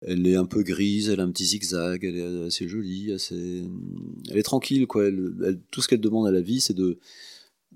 Elle 0.00 0.26
est 0.26 0.34
un 0.36 0.46
peu 0.46 0.62
grise, 0.62 1.10
elle 1.10 1.20
a 1.20 1.24
un 1.24 1.30
petit 1.30 1.44
zigzag, 1.44 2.02
elle 2.04 2.16
est 2.16 2.46
assez 2.46 2.66
jolie, 2.66 3.12
assez. 3.12 3.62
Elle 4.30 4.38
est 4.38 4.42
tranquille, 4.42 4.86
quoi. 4.86 5.04
tout 5.70 5.80
ce 5.80 5.86
qu'elle 5.86 6.00
demande 6.00 6.26
à 6.26 6.32
la 6.32 6.40
vie, 6.40 6.60
c'est 6.60 6.74
de, 6.74 6.98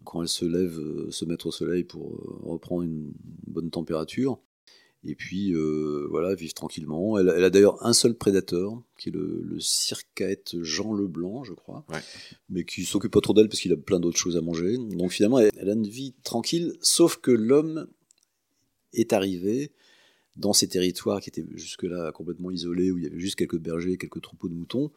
quand 0.02 0.22
elle 0.22 0.28
se 0.28 0.44
lève, 0.44 0.80
se 1.10 1.24
mettre 1.24 1.46
au 1.46 1.52
soleil 1.52 1.84
pour 1.84 2.40
reprendre 2.42 2.82
une 2.82 3.12
bonne 3.46 3.70
température 3.70 4.40
et 5.08 5.14
puis 5.14 5.54
euh, 5.54 6.06
voilà, 6.10 6.34
vivre 6.34 6.54
tranquillement. 6.54 7.18
Elle, 7.18 7.28
a 7.28 7.50
d'ailleurs 7.50 7.84
un 7.84 7.92
seul 7.92 8.14
prédateur, 8.14 8.80
qui 8.98 9.08
est 9.10 9.12
le, 9.12 9.42
le 9.44 9.60
circaète 9.60 10.60
Jean 10.62 10.92
Leblanc, 10.92 11.44
je 11.44 11.52
crois, 11.52 11.84
mais 12.48 12.64
qui 12.64 12.84
s'occupe 12.84 13.12
pas 13.12 13.20
trop 13.20 13.34
d'elle 13.34 13.48
parce 13.48 13.60
qu'il 13.60 13.72
a 13.72 13.76
plein 13.76 14.00
d'autres 14.00 14.18
choses 14.18 14.36
à 14.36 14.40
manger. 14.40 14.76
Donc 14.78 15.12
finalement, 15.12 15.38
elle, 15.38 15.70
a 15.70 15.72
une 15.72 15.86
vie 15.86 16.14
tranquille, 16.22 16.74
sauf 16.80 17.16
que 17.16 17.30
l'homme 17.30 17.86
est 18.92 19.12
arrivé 19.12 19.72
dans 20.36 20.52
ces 20.52 20.68
territoires 20.68 21.20
qui 21.20 21.30
étaient 21.30 21.46
jusque-là 21.54 22.12
complètement 22.12 22.50
isolés, 22.50 22.90
où 22.90 22.98
il 22.98 23.04
y 23.04 23.06
avait 23.06 23.18
juste 23.18 23.36
quelques 23.36 23.58
bergers, 23.58 23.96
quelques 23.96 24.20
troupeaux 24.20 24.48
de 24.48 24.54
moutons. 24.54 24.90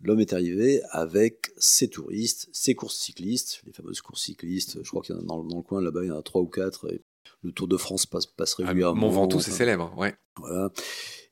L'homme 0.00 0.20
est 0.20 0.32
arrivé 0.32 0.80
avec 0.90 1.52
ses 1.56 1.88
touristes, 1.88 2.48
ses 2.52 2.74
courses 2.74 2.98
cyclistes, 2.98 3.62
les 3.66 3.72
fameuses 3.72 4.00
courses 4.00 4.22
cyclistes. 4.22 4.78
Je 4.82 4.88
crois 4.88 5.02
qu'il 5.02 5.14
y 5.14 5.18
en 5.18 5.22
a 5.22 5.24
dans, 5.24 5.44
dans 5.44 5.56
le 5.56 5.62
coin 5.62 5.82
là-bas, 5.82 6.04
il 6.04 6.08
y 6.08 6.10
en 6.10 6.18
a 6.18 6.22
trois 6.22 6.40
ou 6.40 6.46
quatre. 6.46 6.92
Et 6.92 7.02
le 7.42 7.52
Tour 7.52 7.68
de 7.68 7.76
France 7.76 8.06
passe, 8.06 8.26
passe 8.26 8.56
ah, 8.58 8.66
régulièrement. 8.66 9.02
Mont 9.02 9.10
Ventoux, 9.10 9.40
c'est 9.40 9.50
célèbre, 9.50 9.92
ouais. 9.96 10.14
Voilà. 10.36 10.70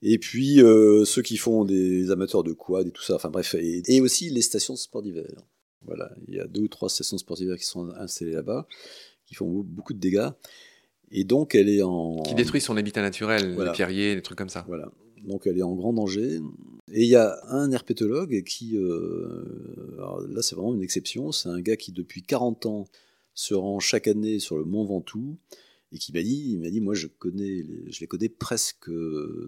Et 0.03 0.19
puis 0.19 0.63
euh, 0.63 1.05
ceux 1.05 1.23
qui 1.23 1.39
font 1.39 1.65
des 1.65 2.11
amateurs 2.11 2.45
de 2.45 2.53
quad 2.53 2.87
et 2.87 2.91
tout 2.91 3.03
ça, 3.03 3.15
enfin 3.15 3.31
bref, 3.31 3.55
et, 3.59 4.01
aussi 4.03 4.29
les 4.29 4.43
stations 4.43 4.75
de 4.75 4.79
sport 4.79 5.03
d'hiver. 5.03 5.25
Voilà, 5.87 6.11
il 6.29 6.35
y 6.35 6.41
a 6.41 6.47
deux 6.47 6.63
ou 6.63 6.69
trois 6.69 6.89
stations 6.89 7.17
de 7.17 7.21
sport 7.21 7.37
d'hiver 7.37 7.57
qui 7.57 7.65
sont 7.65 7.89
installées 7.97 8.33
là-bas, 8.33 8.67
qui 9.27 9.35
font 9.35 9.47
beaucoup 9.47 9.95
de 9.95 9.99
dégâts. 9.99 10.29
Et 11.11 11.25
donc 11.25 11.55
elle 11.55 11.71
est 11.71 11.83
en... 11.83 12.23
Qui 12.23 12.35
détruit 12.35 12.61
son 12.61 12.77
habitat 12.77 13.01
naturel, 13.01 13.57
les 13.57 13.73
pierriers, 13.73 14.15
des 14.15 14.23
trucs 14.23 14.39
comme 14.39 14.49
ça. 14.51 14.65
Voilà. 14.69 14.91
Donc 15.25 15.47
elle 15.47 15.59
est 15.59 15.63
en 15.63 15.75
grand 15.75 15.95
danger. 15.95 16.41
Et 16.93 17.03
il 17.03 17.09
y 17.09 17.17
a 17.17 17.39
un 17.49 17.71
herpétologue 17.71 18.43
qui... 18.45 18.77
Euh, 18.77 19.95
alors 19.97 20.21
là 20.21 20.43
c'est 20.43 20.55
vraiment 20.55 20.75
une 20.75 20.83
exception, 20.83 21.33
c'est 21.33 21.49
un 21.49 21.61
gars 21.61 21.77
qui 21.77 21.93
depuis 21.93 22.23
40 22.23 22.67
ans 22.67 22.85
se 23.33 23.55
rend 23.55 23.81
chaque 23.81 24.07
année 24.07 24.39
sur 24.39 24.59
le 24.59 24.65
Mont 24.65 24.85
Ventoux 24.85 25.39
et 25.95 25.99
qui 25.99 26.13
m'a 26.13 26.23
dit, 26.23 26.55
il 26.55 26.61
m'a 26.61 26.71
dit, 26.71 26.81
moi 26.81 26.95
je 26.95 27.07
connais, 27.07 27.65
je 27.87 28.01
les 28.01 28.09
connais 28.09 28.29
presque 28.29 28.91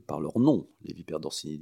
par 0.07 0.21
leur 0.21 0.39
nom, 0.39 0.69
les 0.85 0.95
vipères 0.95 1.19
d'Orsini, 1.19 1.61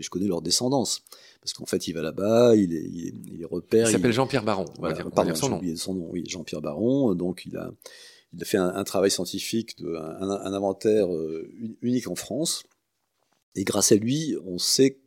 je 0.00 0.10
connais 0.10 0.26
leur 0.26 0.42
descendance, 0.42 1.04
parce 1.40 1.52
qu'en 1.52 1.64
fait 1.64 1.86
il 1.86 1.92
va 1.92 2.02
là-bas, 2.02 2.56
il, 2.56 2.72
il, 2.72 3.38
il 3.38 3.46
repère. 3.46 3.88
Il 3.88 3.92
s'appelle 3.92 4.12
Jean-Pierre 4.12 4.44
Baron. 4.44 4.64
On 4.78 4.82
va 4.82 4.92
dire, 4.92 5.08
pardon, 5.12 5.36
son, 5.36 5.48
nom. 5.48 5.76
son 5.76 5.94
nom. 5.94 6.08
Oui, 6.10 6.24
Jean-Pierre 6.26 6.60
Baron. 6.60 7.14
Donc 7.14 7.44
il 7.46 7.56
a, 7.56 7.72
il 8.32 8.42
a 8.42 8.44
fait 8.44 8.56
un, 8.56 8.82
travail 8.82 9.12
scientifique, 9.12 9.78
de, 9.78 9.94
un, 9.94 10.52
inventaire 10.52 11.14
euh, 11.14 11.48
unique 11.80 12.08
en 12.08 12.16
France, 12.16 12.64
et 13.54 13.62
grâce 13.62 13.92
à 13.92 13.94
lui, 13.94 14.34
on 14.44 14.58
sait 14.58 14.98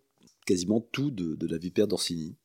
quasiment 0.46 0.80
tout 0.80 1.12
de, 1.12 1.36
de 1.36 1.48
la 1.48 1.58
vipère 1.58 1.90
d'Orsini. 1.90 2.38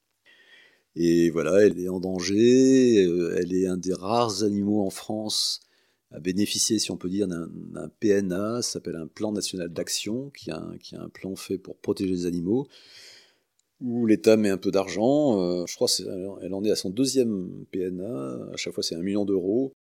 Et 0.96 1.30
voilà, 1.30 1.64
elle 1.64 1.78
est 1.78 1.88
en 1.88 2.00
danger. 2.00 3.06
Euh, 3.06 3.38
elle 3.38 3.54
est 3.54 3.66
un 3.66 3.76
des 3.76 3.94
rares 3.94 4.42
animaux 4.42 4.84
en 4.84 4.90
France 4.90 5.60
bénéficier, 6.20 6.78
si 6.78 6.90
on 6.90 6.96
peut 6.96 7.08
dire, 7.08 7.26
d'un 7.28 7.88
PNA, 8.00 8.62
ça 8.62 8.72
s'appelle 8.72 8.96
un 8.96 9.06
plan 9.06 9.32
national 9.32 9.72
d'action, 9.72 10.30
qui, 10.30 10.50
qui, 10.80 10.94
est 10.94 10.98
un 10.98 11.08
plan 11.08 11.36
fait 11.36 11.58
pour 11.58 11.76
protéger 11.76 12.12
les 12.12 12.26
animaux, 12.26 12.68
où 13.80 14.06
l'État 14.06 14.36
met 14.36 14.50
un 14.50 14.58
peu 14.58 14.70
d'argent. 14.70 15.40
Euh, 15.40 15.64
je 15.66 15.74
crois 15.74 15.88
qu'elle 15.88 16.54
en 16.54 16.64
est 16.64 16.70
à 16.70 16.76
son 16.76 16.90
deuxième 16.90 17.64
PNA. 17.72 18.50
À 18.52 18.56
chaque 18.56 18.74
fois, 18.74 18.82
c'est 18.82 18.94
un 18.94 19.02
million 19.02 19.24
d'euros. 19.24 19.74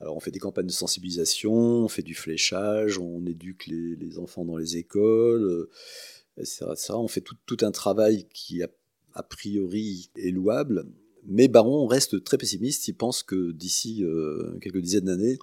Alors, 0.00 0.16
on 0.16 0.20
fait 0.20 0.32
des 0.32 0.40
campagnes 0.40 0.66
de 0.66 0.72
sensibilisation, 0.72 1.52
on 1.52 1.88
fait 1.88 2.02
du 2.02 2.14
fléchage, 2.14 2.98
on 2.98 3.24
éduque 3.26 3.66
les, 3.68 4.18
enfants 4.18 4.44
dans 4.44 4.56
les 4.56 4.76
écoles, 4.76 5.68
etc., 6.36 6.66
On 6.90 7.08
fait 7.08 7.22
tout, 7.46 7.56
un 7.62 7.70
travail 7.70 8.26
qui 8.32 8.62
a 8.62 8.68
a 9.14 9.22
priori 9.22 10.10
est 10.16 10.30
louable, 10.30 10.86
mais 11.24 11.48
Baron 11.48 11.86
reste 11.86 12.22
très 12.24 12.36
pessimiste. 12.36 12.88
Il 12.88 12.94
pense 12.94 13.22
que 13.22 13.52
d'ici 13.52 14.04
euh, 14.04 14.58
quelques 14.60 14.80
dizaines 14.80 15.04
d'années, 15.04 15.38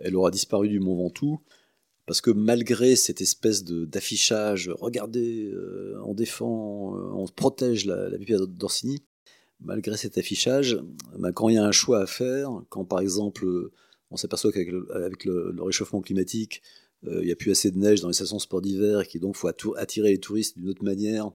elle 0.00 0.16
aura 0.16 0.30
disparu 0.30 0.68
du 0.68 0.80
Mont 0.80 0.96
Ventoux, 0.96 1.40
parce 2.06 2.20
que 2.20 2.30
malgré 2.30 2.94
cette 2.96 3.20
espèce 3.20 3.64
d'affichage, 3.64 4.70
regardez, 4.78 5.50
euh, 5.52 6.00
on 6.04 6.14
défend, 6.14 6.96
euh, 6.96 7.10
on 7.12 7.26
protège 7.26 7.84
la, 7.84 8.08
la 8.08 8.16
vipère 8.16 8.46
d'Orsini, 8.46 9.02
malgré 9.60 9.96
cet 9.96 10.18
affichage, 10.18 10.78
ben, 11.18 11.32
quand 11.32 11.48
il 11.48 11.54
y 11.54 11.58
a 11.58 11.64
un 11.64 11.72
choix 11.72 12.00
à 12.00 12.06
faire, 12.06 12.62
quand 12.68 12.84
par 12.84 13.00
exemple 13.00 13.46
on 14.10 14.16
s'aperçoit 14.16 14.52
qu'avec 14.52 15.24
le, 15.24 15.54
réchauffement 15.58 16.00
climatique, 16.00 16.62
il 17.02 17.20
n'y 17.20 17.32
a 17.32 17.36
plus 17.36 17.50
assez 17.50 17.70
de 17.70 17.78
neige 17.78 18.00
dans 18.00 18.08
les 18.08 18.14
stations 18.14 18.38
sport 18.38 18.60
d'hiver, 18.60 19.00
et 19.00 19.06
qu'il 19.06 19.20
donc 19.20 19.36
faut 19.36 19.48
attirer 19.76 20.10
les 20.10 20.18
touristes 20.18 20.58
d'une 20.58 20.68
autre 20.68 20.84
manière, 20.84 21.30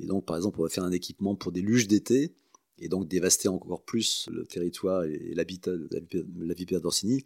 et 0.00 0.06
donc, 0.06 0.24
par 0.24 0.36
exemple, 0.36 0.60
on 0.60 0.64
va 0.64 0.68
faire 0.68 0.84
un 0.84 0.92
équipement 0.92 1.34
pour 1.36 1.52
des 1.52 1.60
luges 1.60 1.86
d'été, 1.86 2.34
et 2.78 2.88
donc 2.88 3.06
dévaster 3.06 3.48
encore 3.48 3.82
plus 3.84 4.28
le 4.32 4.44
territoire 4.44 5.04
et 5.04 5.32
l'habitat 5.34 5.70
de 5.70 6.26
la 6.40 6.54
vipère 6.54 6.80
d'Orsini. 6.80 7.24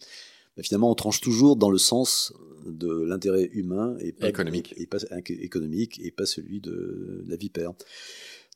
Mais 0.59 0.65
finalement, 0.65 0.91
on 0.91 0.95
tranche 0.95 1.21
toujours 1.21 1.57
dans 1.57 1.71
le 1.71 1.79
sens 1.79 2.35
de 2.67 3.05
l'intérêt 3.05 3.49
humain 3.53 3.97
et 4.01 4.13
pas 4.13 4.29
économique. 4.29 4.75
Et, 4.77 4.87
pas 4.87 4.99
économique 5.29 6.01
et 6.03 6.11
pas 6.11 6.27
celui 6.27 6.61
de 6.61 7.25
la 7.27 7.37
vipère. 7.37 7.73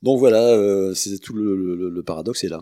Donc 0.02 0.18
voilà, 0.18 0.49
euh, 0.49 0.94
c'est 0.94 1.16
tout 1.18 1.32
le, 1.32 1.88
le 1.88 2.02
paradoxe 2.02 2.42
est 2.44 2.49
là. 2.49 2.61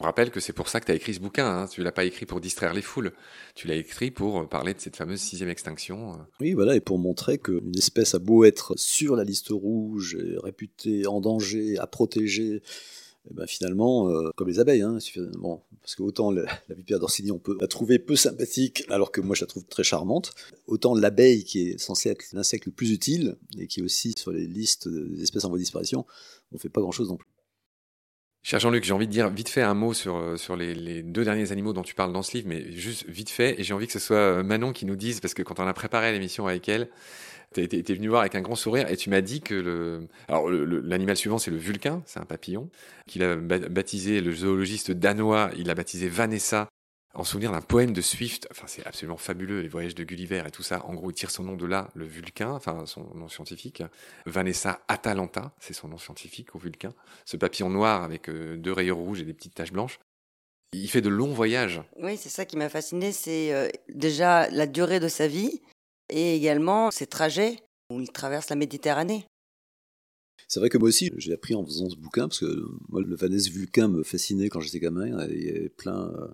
On 0.00 0.04
rappelle 0.04 0.32
que 0.32 0.40
c'est 0.40 0.52
pour 0.52 0.68
ça 0.68 0.80
que 0.80 0.86
tu 0.86 0.92
as 0.92 0.96
écrit 0.96 1.14
ce 1.14 1.20
bouquin. 1.20 1.46
Hein. 1.46 1.66
Tu 1.68 1.84
l'as 1.84 1.92
pas 1.92 2.04
écrit 2.04 2.26
pour 2.26 2.40
distraire 2.40 2.74
les 2.74 2.82
foules. 2.82 3.12
Tu 3.54 3.68
l'as 3.68 3.76
écrit 3.76 4.10
pour 4.10 4.40
euh, 4.40 4.44
parler 4.44 4.74
de 4.74 4.80
cette 4.80 4.96
fameuse 4.96 5.20
sixième 5.20 5.48
extinction. 5.48 6.14
Euh. 6.14 6.16
Oui, 6.40 6.52
voilà, 6.52 6.74
et 6.74 6.80
pour 6.80 6.98
montrer 6.98 7.38
qu'une 7.38 7.78
espèce 7.78 8.16
a 8.16 8.18
beau 8.18 8.44
être 8.44 8.74
sur 8.76 9.14
la 9.14 9.22
liste 9.22 9.50
rouge, 9.50 10.18
réputée 10.42 11.06
en 11.06 11.20
danger, 11.20 11.78
à 11.78 11.86
protéger, 11.86 12.60
eh 13.30 13.34
ben 13.34 13.46
finalement, 13.46 14.08
euh, 14.10 14.30
comme 14.36 14.48
les 14.48 14.60
abeilles, 14.60 14.82
hein, 14.82 14.98
bon, 15.38 15.62
parce 15.80 15.94
que 15.94 16.02
autant 16.02 16.30
la, 16.30 16.44
vipère 16.76 16.98
d'Orsini, 16.98 17.30
on 17.30 17.38
peut 17.38 17.56
la 17.60 17.66
trouver 17.66 17.98
peu 17.98 18.16
sympathique, 18.16 18.84
alors 18.88 19.12
que 19.12 19.20
moi 19.20 19.34
je 19.34 19.42
la 19.42 19.46
trouve 19.46 19.64
très 19.64 19.84
charmante, 19.84 20.34
autant 20.66 20.94
l'abeille, 20.94 21.44
qui 21.44 21.68
est 21.68 21.78
censée 21.78 22.10
être 22.10 22.24
l'insecte 22.32 22.66
le 22.66 22.72
plus 22.72 22.90
utile, 22.92 23.36
et 23.58 23.66
qui 23.66 23.80
est 23.80 23.82
aussi 23.82 24.12
sur 24.16 24.30
les 24.30 24.46
listes 24.46 24.88
des 24.88 25.22
espèces 25.22 25.44
en 25.44 25.48
voie 25.48 25.58
de 25.58 25.62
disparition, 25.62 26.04
on 26.52 26.58
fait 26.58 26.68
pas 26.68 26.82
grand-chose 26.82 27.08
non 27.08 27.16
plus. 27.16 27.28
Cher 28.42 28.60
Jean-Luc, 28.60 28.84
j'ai 28.84 28.92
envie 28.92 29.06
de 29.06 29.12
dire 29.12 29.30
vite 29.30 29.48
fait 29.48 29.62
un 29.62 29.72
mot 29.72 29.94
sur, 29.94 30.16
euh, 30.16 30.36
sur 30.36 30.54
les, 30.54 30.74
les, 30.74 31.02
deux 31.02 31.24
derniers 31.24 31.50
animaux 31.50 31.72
dont 31.72 31.82
tu 31.82 31.94
parles 31.94 32.12
dans 32.12 32.22
ce 32.22 32.36
livre, 32.36 32.46
mais 32.46 32.72
juste 32.72 33.06
vite 33.08 33.30
fait, 33.30 33.58
et 33.58 33.64
j'ai 33.64 33.72
envie 33.72 33.86
que 33.86 33.92
ce 33.94 33.98
soit 33.98 34.16
euh, 34.16 34.42
Manon 34.42 34.74
qui 34.74 34.84
nous 34.84 34.96
dise, 34.96 35.20
parce 35.20 35.32
que 35.32 35.42
quand 35.42 35.60
on 35.60 35.66
a 35.66 35.72
préparé 35.72 36.12
l'émission 36.12 36.46
avec 36.46 36.68
elle, 36.68 36.90
tu 37.54 37.62
es, 37.62 37.94
venu 37.94 38.08
voir 38.08 38.22
avec 38.22 38.34
un 38.34 38.40
grand 38.40 38.56
sourire 38.56 38.90
et 38.90 38.96
tu 38.96 39.10
m'as 39.10 39.20
dit 39.20 39.40
que 39.40 39.54
le... 39.54 40.08
Alors 40.28 40.50
l'animal 40.50 41.16
suivant 41.16 41.38
c'est 41.38 41.50
le 41.50 41.56
vulcain, 41.56 42.02
c'est 42.06 42.20
un 42.20 42.24
papillon, 42.24 42.68
qu'il 43.06 43.22
a 43.22 43.36
baptisé, 43.36 44.20
le 44.20 44.32
zoologiste 44.32 44.90
danois, 44.90 45.50
il 45.56 45.70
a 45.70 45.74
baptisé 45.74 46.08
Vanessa, 46.08 46.68
en 47.14 47.24
souvenir 47.24 47.52
d'un 47.52 47.60
poème 47.60 47.92
de 47.92 48.00
Swift. 48.00 48.48
Enfin, 48.50 48.66
c'est 48.66 48.84
absolument 48.86 49.16
fabuleux, 49.16 49.60
les 49.60 49.68
voyages 49.68 49.94
de 49.94 50.04
Gulliver 50.04 50.42
et 50.46 50.50
tout 50.50 50.62
ça. 50.62 50.84
En 50.84 50.94
gros, 50.94 51.10
il 51.10 51.14
tire 51.14 51.30
son 51.30 51.44
nom 51.44 51.56
de 51.56 51.66
là, 51.66 51.88
le 51.94 52.04
Vulcain, 52.04 52.50
enfin 52.50 52.86
son 52.86 53.02
nom 53.14 53.28
scientifique. 53.28 53.82
Vanessa 54.26 54.80
Atalanta, 54.88 55.54
c'est 55.60 55.74
son 55.74 55.88
nom 55.88 55.98
scientifique 55.98 56.54
au 56.54 56.58
Vulcain. 56.58 56.92
Ce 57.24 57.36
papillon 57.36 57.70
noir 57.70 58.02
avec 58.02 58.28
euh, 58.28 58.56
deux 58.56 58.72
rayures 58.72 58.96
rouges 58.96 59.20
et 59.20 59.24
des 59.24 59.34
petites 59.34 59.54
taches 59.54 59.72
blanches. 59.72 60.00
Il 60.72 60.88
fait 60.88 61.00
de 61.00 61.08
longs 61.08 61.32
voyages. 61.32 61.80
Oui, 62.02 62.16
c'est 62.16 62.28
ça 62.28 62.44
qui 62.44 62.56
m'a 62.56 62.68
fasciné, 62.68 63.12
c'est 63.12 63.54
euh, 63.54 63.68
déjà 63.88 64.50
la 64.50 64.66
durée 64.66 64.98
de 64.98 65.08
sa 65.08 65.28
vie 65.28 65.62
et 66.14 66.36
également 66.36 66.90
ses 66.90 67.06
trajets 67.06 67.58
où 67.90 68.00
il 68.00 68.10
traverse 68.10 68.48
la 68.48 68.56
Méditerranée. 68.56 69.26
C'est 70.46 70.60
vrai 70.60 70.68
que 70.68 70.78
moi 70.78 70.88
aussi, 70.88 71.10
j'ai 71.16 71.32
appris 71.32 71.54
en 71.54 71.64
faisant 71.64 71.90
ce 71.90 71.96
bouquin, 71.96 72.28
parce 72.28 72.40
que 72.40 72.64
moi, 72.88 73.02
le 73.02 73.16
Vanessa 73.16 73.50
Vulcain 73.50 73.88
me 73.88 74.02
fascinait 74.02 74.48
quand 74.48 74.60
j'étais 74.60 74.78
gamin. 74.78 75.26
Il 75.28 75.42
y 75.42 75.48
avait 75.48 75.68
plein, 75.68 76.12
euh, 76.12 76.28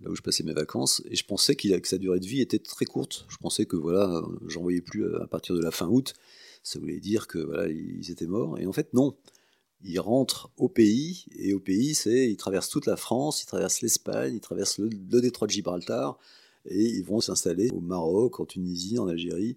là 0.00 0.10
où 0.10 0.14
je 0.14 0.22
passais 0.22 0.42
mes 0.42 0.52
vacances, 0.52 1.02
et 1.08 1.16
je 1.16 1.24
pensais 1.24 1.56
que 1.56 1.88
sa 1.88 1.98
durée 1.98 2.20
de 2.20 2.26
vie 2.26 2.42
était 2.42 2.58
très 2.58 2.84
courte. 2.84 3.24
Je 3.28 3.36
pensais 3.38 3.64
que 3.64 3.76
voilà, 3.76 4.22
j'en 4.46 4.60
voyais 4.60 4.82
plus 4.82 5.06
à 5.16 5.26
partir 5.26 5.54
de 5.54 5.62
la 5.62 5.70
fin 5.70 5.88
août. 5.88 6.14
Ça 6.62 6.78
voulait 6.78 7.00
dire 7.00 7.26
que 7.26 7.38
voilà, 7.38 7.68
ils 7.68 8.10
étaient 8.10 8.26
morts. 8.26 8.58
Et 8.58 8.66
en 8.66 8.72
fait, 8.72 8.92
non. 8.92 9.16
Ils 9.82 10.00
rentrent 10.00 10.50
au 10.56 10.68
pays, 10.68 11.26
et 11.36 11.54
au 11.54 11.60
pays, 11.60 11.94
c'est 11.94 12.30
ils 12.30 12.36
traversent 12.36 12.70
toute 12.70 12.86
la 12.86 12.96
France, 12.96 13.42
ils 13.42 13.46
traversent 13.46 13.82
l'Espagne, 13.82 14.34
ils 14.34 14.40
traversent 14.40 14.78
le, 14.78 14.88
détroit 14.88 15.46
de 15.46 15.52
Gibraltar, 15.52 16.18
et 16.66 16.82
ils 16.82 17.04
vont 17.04 17.20
s'installer 17.20 17.70
au 17.70 17.80
Maroc, 17.80 18.40
en 18.40 18.46
Tunisie, 18.46 18.98
en 18.98 19.08
Algérie, 19.08 19.56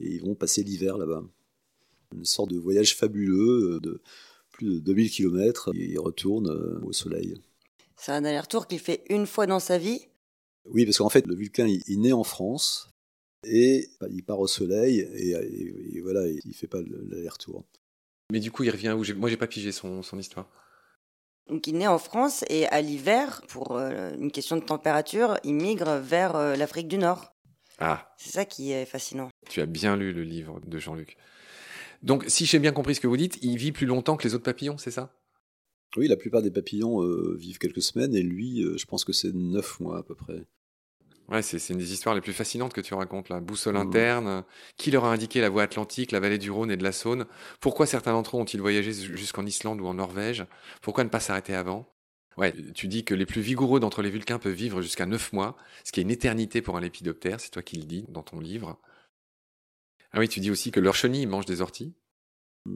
et 0.00 0.14
ils 0.14 0.22
vont 0.22 0.34
passer 0.34 0.62
l'hiver 0.62 0.98
là-bas. 0.98 1.24
Une 2.14 2.24
sorte 2.24 2.50
de 2.50 2.58
voyage 2.58 2.96
fabuleux 2.96 3.74
euh, 3.74 3.80
de 3.80 4.00
plus 4.50 4.66
de 4.66 4.78
2000 4.80 5.10
km, 5.10 5.70
et 5.74 5.84
ils 5.84 5.98
retournent 5.98 6.50
euh, 6.50 6.80
au 6.82 6.92
soleil. 6.92 7.40
C'est 7.96 8.12
un 8.12 8.24
aller-retour 8.24 8.66
qu'il 8.66 8.78
fait 8.78 9.04
une 9.10 9.26
fois 9.26 9.46
dans 9.46 9.60
sa 9.60 9.78
vie? 9.78 10.00
Oui, 10.66 10.84
parce 10.84 10.98
qu'en 10.98 11.08
fait, 11.08 11.26
le 11.26 11.34
Vulcain, 11.34 11.66
il, 11.66 12.00
naît 12.00 12.12
en 12.12 12.24
France 12.24 12.90
et 13.44 13.88
bah, 14.00 14.06
il 14.10 14.22
part 14.24 14.38
au 14.38 14.46
soleil 14.46 15.00
et, 15.00 16.00
voilà, 16.00 16.26
il 16.28 16.40
ne 16.44 16.52
fait 16.52 16.66
pas 16.66 16.80
l'aller-retour. 16.80 17.64
Mais 18.30 18.40
du 18.40 18.50
coup, 18.50 18.64
il 18.64 18.70
revient 18.70 18.92
où? 18.92 19.02
Moi, 19.16 19.30
j'ai 19.30 19.36
pas 19.36 19.46
pigé 19.46 19.72
son, 19.72 20.02
histoire. 20.18 20.50
Donc, 21.48 21.66
il 21.66 21.76
naît 21.76 21.86
en 21.86 21.98
France 21.98 22.44
et 22.48 22.66
à 22.66 22.80
l'hiver, 22.80 23.42
pour 23.48 23.76
euh, 23.76 24.14
une 24.18 24.30
question 24.30 24.56
de 24.56 24.62
température, 24.62 25.38
il 25.44 25.54
migre 25.54 25.98
vers 25.98 26.36
euh, 26.36 26.56
l'Afrique 26.56 26.88
du 26.88 26.98
Nord. 26.98 27.34
Ah. 27.78 28.12
C'est 28.18 28.30
ça 28.30 28.44
qui 28.44 28.72
est 28.72 28.84
fascinant. 28.84 29.30
Tu 29.48 29.60
as 29.60 29.66
bien 29.66 29.96
lu 29.96 30.12
le 30.12 30.24
livre 30.24 30.60
de 30.66 30.78
Jean-Luc. 30.78 31.16
Donc, 32.02 32.24
si 32.28 32.46
j'ai 32.46 32.58
bien 32.58 32.72
compris 32.72 32.94
ce 32.94 33.00
que 33.00 33.06
vous 33.06 33.16
dites, 33.16 33.38
il 33.42 33.56
vit 33.56 33.72
plus 33.72 33.86
longtemps 33.86 34.16
que 34.16 34.24
les 34.24 34.34
autres 34.34 34.44
papillons, 34.44 34.78
c'est 34.78 34.90
ça? 34.90 35.12
Oui, 35.96 36.06
la 36.06 36.16
plupart 36.16 36.42
des 36.42 36.50
papillons 36.50 37.02
euh, 37.02 37.34
vivent 37.38 37.58
quelques 37.58 37.82
semaines 37.82 38.14
et 38.14 38.22
lui, 38.22 38.62
euh, 38.62 38.76
je 38.76 38.86
pense 38.86 39.04
que 39.04 39.12
c'est 39.12 39.34
neuf 39.34 39.80
mois 39.80 39.98
à 39.98 40.02
peu 40.02 40.14
près. 40.14 40.44
Ouais, 41.28 41.42
c'est 41.42 41.58
une 41.68 41.78
des 41.78 41.92
histoires 41.92 42.14
les 42.14 42.22
plus 42.22 42.32
fascinantes 42.32 42.72
que 42.72 42.80
tu 42.80 42.94
racontes 42.94 43.28
là. 43.28 43.40
Boussole 43.40 43.74
mmh. 43.74 43.76
interne, 43.76 44.44
qui 44.76 44.90
leur 44.90 45.04
a 45.04 45.12
indiqué 45.12 45.40
la 45.40 45.50
voie 45.50 45.62
atlantique, 45.62 46.12
la 46.12 46.20
vallée 46.20 46.38
du 46.38 46.50
Rhône 46.50 46.70
et 46.70 46.76
de 46.76 46.82
la 46.82 46.92
Saône? 46.92 47.26
Pourquoi 47.60 47.84
certains 47.84 48.12
d'entre 48.12 48.36
eux 48.36 48.40
ont-ils 48.40 48.60
voyagé 48.60 48.92
jusqu'en 48.92 49.44
Islande 49.44 49.80
ou 49.80 49.86
en 49.86 49.94
Norvège? 49.94 50.46
Pourquoi 50.80 51.04
ne 51.04 51.10
pas 51.10 51.20
s'arrêter 51.20 51.54
avant? 51.54 51.86
Ouais, 52.38 52.54
tu 52.72 52.88
dis 52.88 53.04
que 53.04 53.14
les 53.14 53.26
plus 53.26 53.40
vigoureux 53.42 53.80
d'entre 53.80 54.00
les 54.00 54.10
vulcains 54.10 54.38
peuvent 54.38 54.52
vivre 54.52 54.80
jusqu'à 54.80 55.06
neuf 55.06 55.32
mois, 55.32 55.56
ce 55.84 55.92
qui 55.92 56.00
est 56.00 56.04
une 56.04 56.10
éternité 56.10 56.62
pour 56.62 56.76
un 56.76 56.80
lépidoptère, 56.80 57.40
c'est 57.40 57.50
toi 57.50 57.62
qui 57.62 57.76
le 57.76 57.84
dis 57.84 58.06
dans 58.08 58.22
ton 58.22 58.40
livre. 58.40 58.78
Ah 60.12 60.20
oui, 60.20 60.28
tu 60.28 60.40
dis 60.40 60.50
aussi 60.50 60.70
que 60.70 60.80
leurs 60.80 60.94
chenilles 60.94 61.26
mangent 61.26 61.46
des 61.46 61.60
orties 61.60 61.94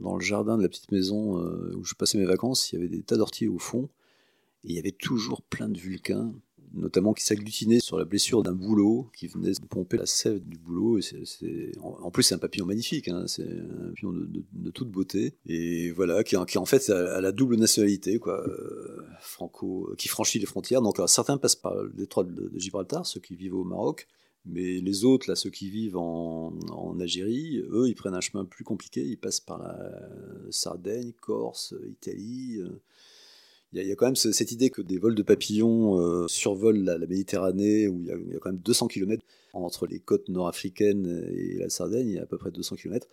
dans 0.01 0.15
le 0.15 0.21
jardin 0.21 0.57
de 0.57 0.63
la 0.63 0.69
petite 0.69 0.91
maison 0.91 1.39
euh, 1.39 1.73
où 1.75 1.83
je 1.83 1.95
passais 1.95 2.17
mes 2.17 2.25
vacances, 2.25 2.71
il 2.71 2.75
y 2.75 2.79
avait 2.79 2.89
des 2.89 3.03
tas 3.03 3.17
d'orties 3.17 3.47
au 3.47 3.59
fond, 3.59 3.89
et 4.63 4.69
il 4.69 4.75
y 4.75 4.79
avait 4.79 4.91
toujours 4.91 5.41
plein 5.41 5.69
de 5.69 5.79
vulcains, 5.79 6.33
notamment 6.73 7.13
qui 7.13 7.23
s'agglutinaient 7.23 7.79
sur 7.79 7.97
la 7.97 8.05
blessure 8.05 8.43
d'un 8.43 8.53
bouleau, 8.53 9.09
qui 9.15 9.27
venait 9.27 9.51
pomper 9.69 9.97
la 9.97 10.05
sève 10.05 10.39
du 10.43 10.57
bouleau. 10.57 10.99
En 11.81 12.11
plus, 12.11 12.23
c'est 12.23 12.35
un 12.35 12.39
papillon 12.39 12.65
magnifique, 12.65 13.07
hein, 13.07 13.25
c'est 13.27 13.43
un 13.43 13.89
papillon 13.89 14.13
de, 14.13 14.71
toute 14.71 14.89
beauté, 14.89 15.35
et 15.45 15.91
voilà, 15.91 16.23
qui, 16.23 16.35
en 16.35 16.65
fait 16.65 16.89
a, 16.89 17.21
la 17.21 17.31
double 17.31 17.57
nationalité, 17.57 18.17
quoi, 18.17 18.45
euh, 18.47 19.03
franco, 19.19 19.93
qui 19.97 20.07
franchit 20.07 20.39
les 20.39 20.45
frontières. 20.45 20.81
Donc 20.81 20.99
certains 21.07 21.37
passent 21.37 21.55
par 21.55 21.75
le 21.75 21.89
détroit 21.93 22.23
de 22.23 22.51
Gibraltar, 22.55 23.05
ceux 23.05 23.19
qui 23.19 23.35
vivent 23.35 23.55
au 23.55 23.63
Maroc, 23.63 24.07
mais 24.45 24.81
les 24.81 25.05
autres, 25.05 25.29
là, 25.29 25.35
ceux 25.35 25.49
qui 25.49 25.69
vivent 25.69 25.97
en, 25.97 26.53
Algérie, 26.99 27.63
eux, 27.71 27.87
ils 27.87 27.95
prennent 27.95 28.13
un 28.13 28.21
chemin 28.21 28.45
plus 28.45 28.63
compliqué. 28.63 29.01
Ils 29.01 29.17
passent 29.17 29.39
par 29.39 29.57
la 29.57 29.89
Sardaigne, 30.51 31.11
Corse, 31.19 31.73
Italie. 31.89 32.59
Il 33.73 33.87
y, 33.87 33.91
a, 33.91 33.95
quand 33.95 34.05
même 34.05 34.15
cette 34.15 34.51
idée 34.51 34.69
que 34.69 34.83
des 34.83 34.99
vols 34.99 35.15
de 35.15 35.23
papillons 35.23 35.99
euh, 35.99 36.27
survolent 36.27 36.83
la, 36.83 36.97
Méditerranée, 36.99 37.87
où 37.87 37.99
il 38.01 38.07
y, 38.07 38.11
a, 38.11 38.39
quand 38.39 38.51
même 38.51 38.61
200 38.61 38.87
km 38.87 39.23
entre 39.53 39.87
les 39.87 39.99
côtes 39.99 40.29
nord-africaines 40.29 41.27
et 41.31 41.57
la 41.57 41.69
Sardaigne, 41.69 42.07
il 42.07 42.15
y 42.15 42.19
a 42.19 42.23
à 42.23 42.25
peu 42.25 42.37
près 42.37 42.51
200 42.51 42.75
km. 42.75 43.07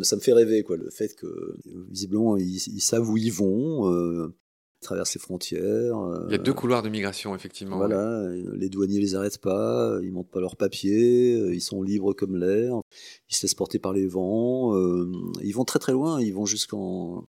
Ça 0.00 0.16
me 0.16 0.20
fait 0.20 0.34
rêver, 0.34 0.62
quoi, 0.62 0.76
le 0.76 0.90
fait 0.90 1.14
que, 1.14 1.56
visiblement, 1.90 2.36
ils, 2.36 2.80
savent 2.80 3.08
où 3.08 3.16
ils 3.16 3.32
vont. 3.32 3.90
Euh, 3.92 4.34
traversent 4.82 5.14
les 5.14 5.20
frontières. 5.20 5.96
Il 6.28 6.32
y 6.32 6.34
a 6.34 6.38
deux 6.38 6.52
couloirs 6.52 6.82
de 6.82 6.88
migration, 6.88 7.34
effectivement. 7.34 7.76
Voilà, 7.76 8.28
les 8.54 8.68
douaniers 8.68 9.00
les 9.00 9.14
arrêtent 9.14 9.38
pas, 9.38 9.98
ils 10.02 10.12
montent 10.12 10.30
pas 10.30 10.40
leurs 10.40 10.56
papiers, 10.56 11.34
euh, 11.34 11.54
ils 11.54 11.62
sont 11.62 11.82
libres 11.82 12.12
comme 12.12 12.36
l'air, 12.36 12.80
ils 13.28 13.34
se 13.34 13.42
laissent 13.42 13.54
porter 13.54 13.78
par 13.78 13.92
les 13.92 14.06
vents, 14.06 14.76
euh, 14.76 15.10
ils 15.42 15.52
vont 15.52 15.64
très 15.64 15.78
très 15.78 15.92
loin, 15.92 16.20
ils 16.20 16.34
vont 16.34 16.46
jusqu'en 16.46 17.24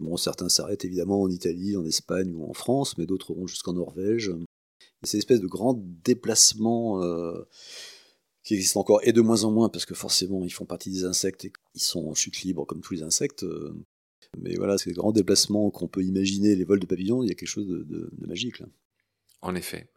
bon, 0.00 0.16
certains 0.16 0.48
s'arrêtent 0.48 0.84
évidemment 0.84 1.22
en 1.22 1.30
Italie, 1.30 1.76
en 1.76 1.84
Espagne 1.84 2.34
ou 2.34 2.48
en 2.48 2.52
France, 2.52 2.98
mais 2.98 3.06
d'autres 3.06 3.34
vont 3.34 3.46
jusqu'en 3.46 3.72
Norvège. 3.72 4.32
C'est 5.04 5.16
une 5.16 5.18
espèce 5.18 5.40
de 5.40 5.46
grand 5.46 5.80
déplacement 6.04 7.00
qui 8.42 8.54
existe 8.54 8.76
encore, 8.76 9.00
et 9.02 9.12
de 9.12 9.20
moins 9.20 9.44
en 9.44 9.50
moins, 9.50 9.68
parce 9.68 9.84
que 9.86 9.94
forcément 9.94 10.44
ils 10.44 10.52
font 10.52 10.64
partie 10.64 10.90
des 10.90 11.04
insectes 11.04 11.44
et 11.44 11.52
ils 11.74 11.82
sont 11.82 12.06
en 12.06 12.14
chute 12.14 12.42
libre 12.42 12.64
comme 12.64 12.80
tous 12.80 12.94
les 12.94 13.02
insectes. 13.02 13.44
Mais 14.36 14.54
voilà, 14.56 14.76
ces 14.78 14.92
grands 14.92 15.12
déplacements 15.12 15.70
qu'on 15.70 15.88
peut 15.88 16.02
imaginer, 16.02 16.54
les 16.54 16.64
vols 16.64 16.80
de 16.80 16.86
papillons, 16.86 17.22
il 17.22 17.28
y 17.28 17.32
a 17.32 17.34
quelque 17.34 17.48
chose 17.48 17.66
de, 17.66 18.10
magique 18.26 18.58
là. 18.58 18.66
En 19.40 19.54
effet. 19.54 19.88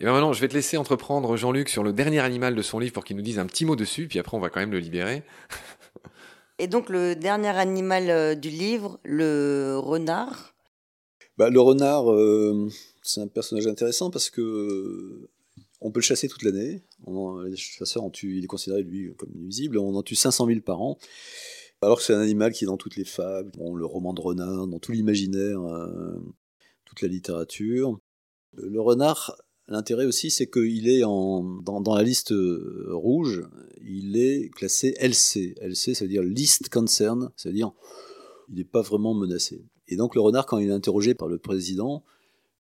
Et 0.00 0.04
bien 0.04 0.12
maintenant, 0.12 0.32
je 0.32 0.40
vais 0.40 0.48
te 0.48 0.54
laisser 0.54 0.76
entreprendre 0.76 1.36
Jean-Luc 1.36 1.68
sur 1.68 1.84
le 1.84 1.92
dernier 1.92 2.18
animal 2.18 2.56
de 2.56 2.62
son 2.62 2.78
livre 2.78 2.94
pour 2.94 3.04
qu'il 3.04 3.16
nous 3.16 3.22
dise 3.22 3.38
un 3.38 3.46
petit 3.46 3.64
mot 3.64 3.76
dessus, 3.76 4.08
puis 4.08 4.18
après 4.18 4.36
on 4.36 4.40
va 4.40 4.50
quand 4.50 4.60
même 4.60 4.72
le 4.72 4.80
libérer. 4.80 5.22
Et 6.58 6.68
donc 6.68 6.88
le 6.88 7.16
dernier 7.16 7.48
animal 7.48 8.10
euh, 8.10 8.34
du 8.34 8.48
livre, 8.48 9.00
le 9.02 9.76
renard? 9.76 10.54
Bah, 11.36 11.50
le 11.50 11.60
renard, 11.60 12.12
euh, 12.12 12.68
c'est 13.02 13.20
un 13.20 13.26
personnage 13.26 13.66
intéressant 13.66 14.10
parce 14.10 14.30
que 14.30 14.40
euh, 14.40 15.28
on 15.80 15.90
peut 15.90 15.98
le 15.98 16.04
chasser 16.04 16.28
toute 16.28 16.44
l'année. 16.44 16.84
Les 17.46 17.56
chasseurs 17.56 18.04
en 18.04 18.10
tuent, 18.10 18.38
il 18.38 18.44
est 18.44 18.48
considéré 18.48 18.82
lui 18.82 19.12
comme 19.16 19.32
nuisible. 19.34 19.78
On 19.78 19.96
en 19.96 20.02
tue 20.04 20.14
500 20.14 20.46
000 20.46 20.60
par 20.60 20.80
an. 20.80 20.96
Alors 21.82 21.98
que 21.98 22.04
c'est 22.04 22.14
un 22.14 22.20
animal 22.20 22.52
qui 22.52 22.64
est 22.64 22.66
dans 22.68 22.76
toutes 22.76 22.96
les 22.96 23.04
fables, 23.04 23.50
dans 23.58 23.74
le 23.74 23.84
roman 23.84 24.14
de 24.14 24.20
renard, 24.20 24.68
dans 24.68 24.78
tout 24.78 24.92
l'imaginaire, 24.92 25.60
toute 26.84 27.02
la 27.02 27.08
littérature. 27.08 27.98
Le 28.56 28.80
renard, 28.80 29.36
L'intérêt 29.66 30.04
aussi, 30.04 30.30
c'est 30.30 30.50
qu'il 30.50 30.88
est 30.88 31.04
en, 31.04 31.42
dans, 31.42 31.94
la 31.94 32.02
liste 32.02 32.32
euh, 32.32 32.88
rouge, 32.90 33.42
il 33.82 34.16
est 34.16 34.50
classé 34.50 34.94
LC. 35.00 35.54
LC, 35.60 35.94
ça 35.94 36.04
veut 36.04 36.10
dire 36.10 36.22
List 36.22 36.68
Concern, 36.68 37.30
ça 37.36 37.48
veut 37.48 37.54
dire 37.54 37.72
il 38.50 38.56
n'est 38.56 38.64
pas 38.64 38.82
vraiment 38.82 39.14
menacé. 39.14 39.64
Et 39.88 39.96
donc 39.96 40.14
le 40.14 40.20
renard, 40.20 40.46
quand 40.46 40.58
il 40.58 40.68
est 40.68 40.72
interrogé 40.72 41.14
par 41.14 41.28
le 41.28 41.38
président, 41.38 42.04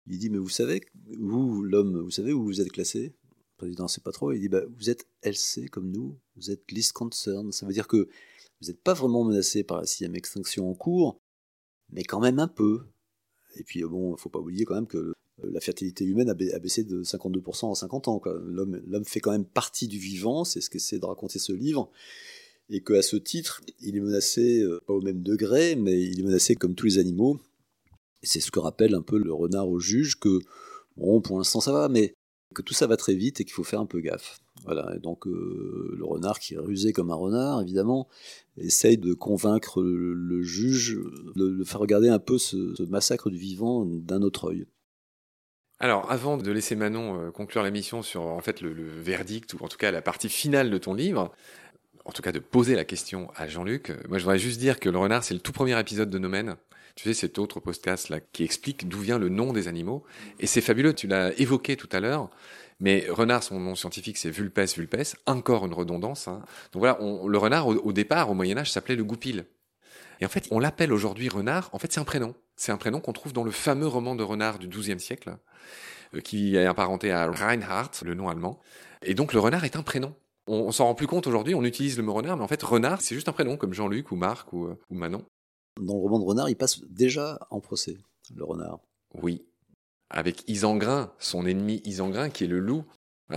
il 0.07 0.19
dit 0.19 0.29
Mais 0.29 0.37
vous 0.37 0.49
savez, 0.49 0.81
vous, 1.17 1.61
l'homme, 1.61 2.01
vous 2.01 2.11
savez 2.11 2.33
où 2.33 2.43
vous 2.43 2.59
êtes 2.59 2.71
classé? 2.71 3.13
Le 3.29 3.57
président 3.57 3.83
ne 3.83 3.89
sait 3.89 4.01
pas 4.01 4.11
trop. 4.11 4.31
Il 4.31 4.39
dit 4.39 4.49
bah, 4.49 4.63
Vous 4.77 4.89
êtes 4.89 5.07
LC 5.23 5.69
comme 5.69 5.91
nous, 5.91 6.17
vous 6.35 6.51
êtes 6.51 6.69
List 6.71 6.93
Concern. 6.93 7.51
Ça 7.51 7.65
veut 7.65 7.73
dire 7.73 7.87
que 7.87 8.09
vous 8.61 8.67
n'êtes 8.67 8.81
pas 8.81 8.93
vraiment 8.93 9.23
menacé 9.23 9.63
par 9.63 9.77
la 9.77 9.85
sixième 9.85 10.15
extinction 10.15 10.69
en 10.69 10.73
cours, 10.73 11.21
mais 11.91 12.03
quand 12.03 12.19
même 12.19 12.39
un 12.39 12.47
peu. 12.47 12.81
Et 13.55 13.63
puis 13.63 13.83
bon, 13.83 14.15
il 14.15 14.19
faut 14.19 14.29
pas 14.29 14.39
oublier 14.39 14.65
quand 14.65 14.75
même 14.75 14.87
que 14.87 15.13
la 15.43 15.59
fertilité 15.59 16.05
humaine 16.05 16.29
a 16.29 16.33
baissé 16.33 16.83
de 16.83 17.03
52% 17.03 17.65
en 17.65 17.75
50 17.75 18.07
ans. 18.07 18.21
L'homme 18.25 19.05
fait 19.05 19.19
quand 19.19 19.31
même 19.31 19.45
partie 19.45 19.87
du 19.87 19.97
vivant, 19.97 20.43
c'est 20.43 20.61
ce 20.61 20.69
qu'essaie 20.69 20.99
de 20.99 21.05
raconter 21.05 21.39
ce 21.39 21.53
livre, 21.53 21.91
et 22.69 22.81
qu'à 22.81 23.01
ce 23.01 23.15
titre, 23.15 23.61
il 23.79 23.97
est 23.97 24.01
menacé, 24.01 24.61
euh, 24.61 24.79
pas 24.85 24.93
au 24.93 25.01
même 25.01 25.23
degré, 25.23 25.75
mais 25.75 26.01
il 26.01 26.19
est 26.19 26.23
menacé 26.23 26.55
comme 26.55 26.75
tous 26.75 26.85
les 26.85 26.97
animaux. 26.99 27.39
C'est 28.21 28.39
ce 28.39 28.51
que 28.51 28.59
rappelle 28.59 28.93
un 28.93 29.01
peu 29.01 29.17
le 29.17 29.33
renard 29.33 29.69
au 29.69 29.79
juge, 29.79 30.19
que, 30.19 30.39
bon, 30.97 31.21
pour 31.21 31.37
l'instant 31.37 31.61
ça 31.61 31.71
va, 31.71 31.89
mais 31.89 32.13
que 32.53 32.61
tout 32.61 32.73
ça 32.73 32.87
va 32.87 32.97
très 32.97 33.15
vite 33.15 33.41
et 33.41 33.45
qu'il 33.45 33.53
faut 33.53 33.63
faire 33.63 33.79
un 33.79 33.85
peu 33.85 34.01
gaffe. 34.01 34.39
Voilà, 34.65 34.93
et 34.95 34.99
donc 34.99 35.25
euh, 35.25 35.95
le 35.97 36.05
renard 36.05 36.39
qui 36.39 36.55
est 36.55 36.59
rusé 36.59 36.93
comme 36.93 37.11
un 37.11 37.15
renard, 37.15 37.61
évidemment, 37.61 38.07
essaye 38.57 38.97
de 38.97 39.13
convaincre 39.13 39.81
le, 39.81 40.41
juge 40.41 40.99
de, 41.35 41.63
faire 41.63 41.79
regarder 41.79 42.09
un 42.09 42.19
peu 42.19 42.37
ce 42.37 42.83
massacre 42.83 43.29
du 43.29 43.37
vivant 43.37 43.85
d'un 43.85 44.21
autre 44.21 44.49
œil. 44.49 44.65
Alors, 45.81 46.11
avant 46.11 46.35
de 46.35 46.51
laisser 46.51 46.75
Manon 46.75 47.21
euh, 47.21 47.31
conclure 47.31 47.63
la 47.63 47.71
mission 47.71 48.01
sur 48.01 48.23
en 48.23 48.41
fait 48.41 48.59
le, 48.59 48.73
verdict 48.73 49.53
ou 49.53 49.63
en 49.63 49.69
tout 49.69 49.77
cas 49.77 49.91
la 49.91 50.01
partie 50.01 50.27
finale 50.27 50.69
de 50.69 50.77
ton 50.77 50.93
livre, 50.93 51.31
en 52.03 52.11
tout 52.11 52.21
cas 52.21 52.33
de 52.33 52.39
poser 52.39 52.75
la 52.75 52.83
question 52.83 53.31
à 53.35 53.47
Jean-Luc, 53.47 53.91
euh, 53.91 53.95
moi 54.09 54.17
je 54.17 54.23
voudrais 54.23 54.39
juste 54.39 54.59
dire 54.59 54.81
que 54.81 54.89
le 54.89 54.97
renard 54.97 55.23
c'est 55.23 55.33
le 55.33 55.39
tout 55.39 55.53
premier 55.53 55.79
épisode 55.79 56.09
de 56.09 56.17
Nomen. 56.17 56.57
Tu 56.95 57.05
sais, 57.05 57.13
cet 57.13 57.39
autre 57.39 57.61
podcast 57.61 58.09
là 58.09 58.19
qui 58.19 58.43
explique 58.43 58.89
d'où 58.89 58.99
vient 58.99 59.17
le 59.17 59.29
nom 59.29 59.53
des 59.53 59.69
animaux. 59.69 60.03
Et 60.39 60.47
c'est 60.47 60.59
fabuleux, 60.59 60.93
tu 60.93 61.07
l'as 61.07 61.31
évoqué 61.39 61.77
tout 61.77 61.87
à 61.93 62.01
l'heure. 62.01 62.29
Mais 62.81 63.05
renard, 63.09 63.41
son 63.41 63.57
nom 63.59 63.75
scientifique, 63.75 64.17
c'est 64.17 64.29
Vulpes 64.29 64.59
vulpes, 64.59 65.15
encore 65.25 65.65
une 65.65 65.73
redondance. 65.73 66.27
Hein. 66.27 66.41
Donc 66.73 66.81
voilà, 66.81 66.97
le 66.99 67.37
renard, 67.37 67.67
au, 67.67 67.93
départ, 67.93 68.29
au 68.29 68.33
Moyen 68.33 68.57
Âge, 68.57 68.71
s'appelait 68.71 68.95
le 68.97 69.03
goupil. 69.05 69.45
Et 70.19 70.25
en 70.25 70.29
fait, 70.29 70.47
on 70.51 70.59
l'appelle 70.59 70.91
aujourd'hui 70.91 71.29
renard, 71.29 71.69
en 71.73 71.79
fait, 71.79 71.91
c'est 71.91 71.99
un 71.99 72.05
prénom. 72.05 72.35
C'est 72.55 72.71
un 72.71 72.77
prénom 72.77 72.99
qu'on 72.99 73.13
trouve 73.13 73.33
dans 73.33 73.43
le 73.43 73.51
fameux 73.51 73.87
roman 73.87 74.15
de 74.15 74.23
renard 74.23 74.59
du 74.59 74.67
XIIe 74.67 74.99
siècle, 74.99 75.37
euh, 76.13 76.19
qui 76.19 76.55
est 76.55 76.65
apparenté 76.65 77.11
à 77.11 77.27
Reinhardt, 77.27 78.03
le 78.03 78.13
nom 78.13 78.27
allemand. 78.27 78.59
Et 79.01 79.13
donc 79.13 79.33
le 79.33 79.39
renard 79.39 79.63
est 79.63 79.75
un 79.75 79.83
prénom. 79.83 80.13
On, 80.47 80.71
s'en 80.71 80.85
rend 80.85 80.95
plus 80.95 81.07
compte 81.07 81.27
aujourd'hui, 81.27 81.53
on 81.53 81.63
utilise 81.63 81.95
le 81.95 82.03
mot 82.03 82.13
renard, 82.13 82.35
mais 82.35 82.43
en 82.43 82.47
fait 82.47 82.61
renard, 82.63 83.01
c'est 83.01 83.13
juste 83.13 83.29
un 83.29 83.33
prénom, 83.33 83.55
comme 83.55 83.73
Jean-Luc 83.73 84.11
ou 84.11 84.15
Marc 84.15 84.51
ou, 84.51 84.65
euh, 84.65 84.79
ou 84.89 84.95
Manon. 84.95 85.23
Dans 85.79 85.93
le 85.93 85.99
roman 85.99 86.19
de 86.19 86.25
renard, 86.25 86.49
il 86.49 86.55
passe 86.55 86.81
déjà 86.89 87.39
en 87.51 87.59
procès, 87.59 87.97
le 88.35 88.43
renard. 88.43 88.79
Oui, 89.21 89.45
avec 90.09 90.43
Isengrin, 90.47 91.13
son 91.19 91.45
ennemi 91.45 91.81
Isengrin, 91.85 92.29
qui 92.29 92.45
est 92.45 92.47
le 92.47 92.59
loup, 92.59 92.83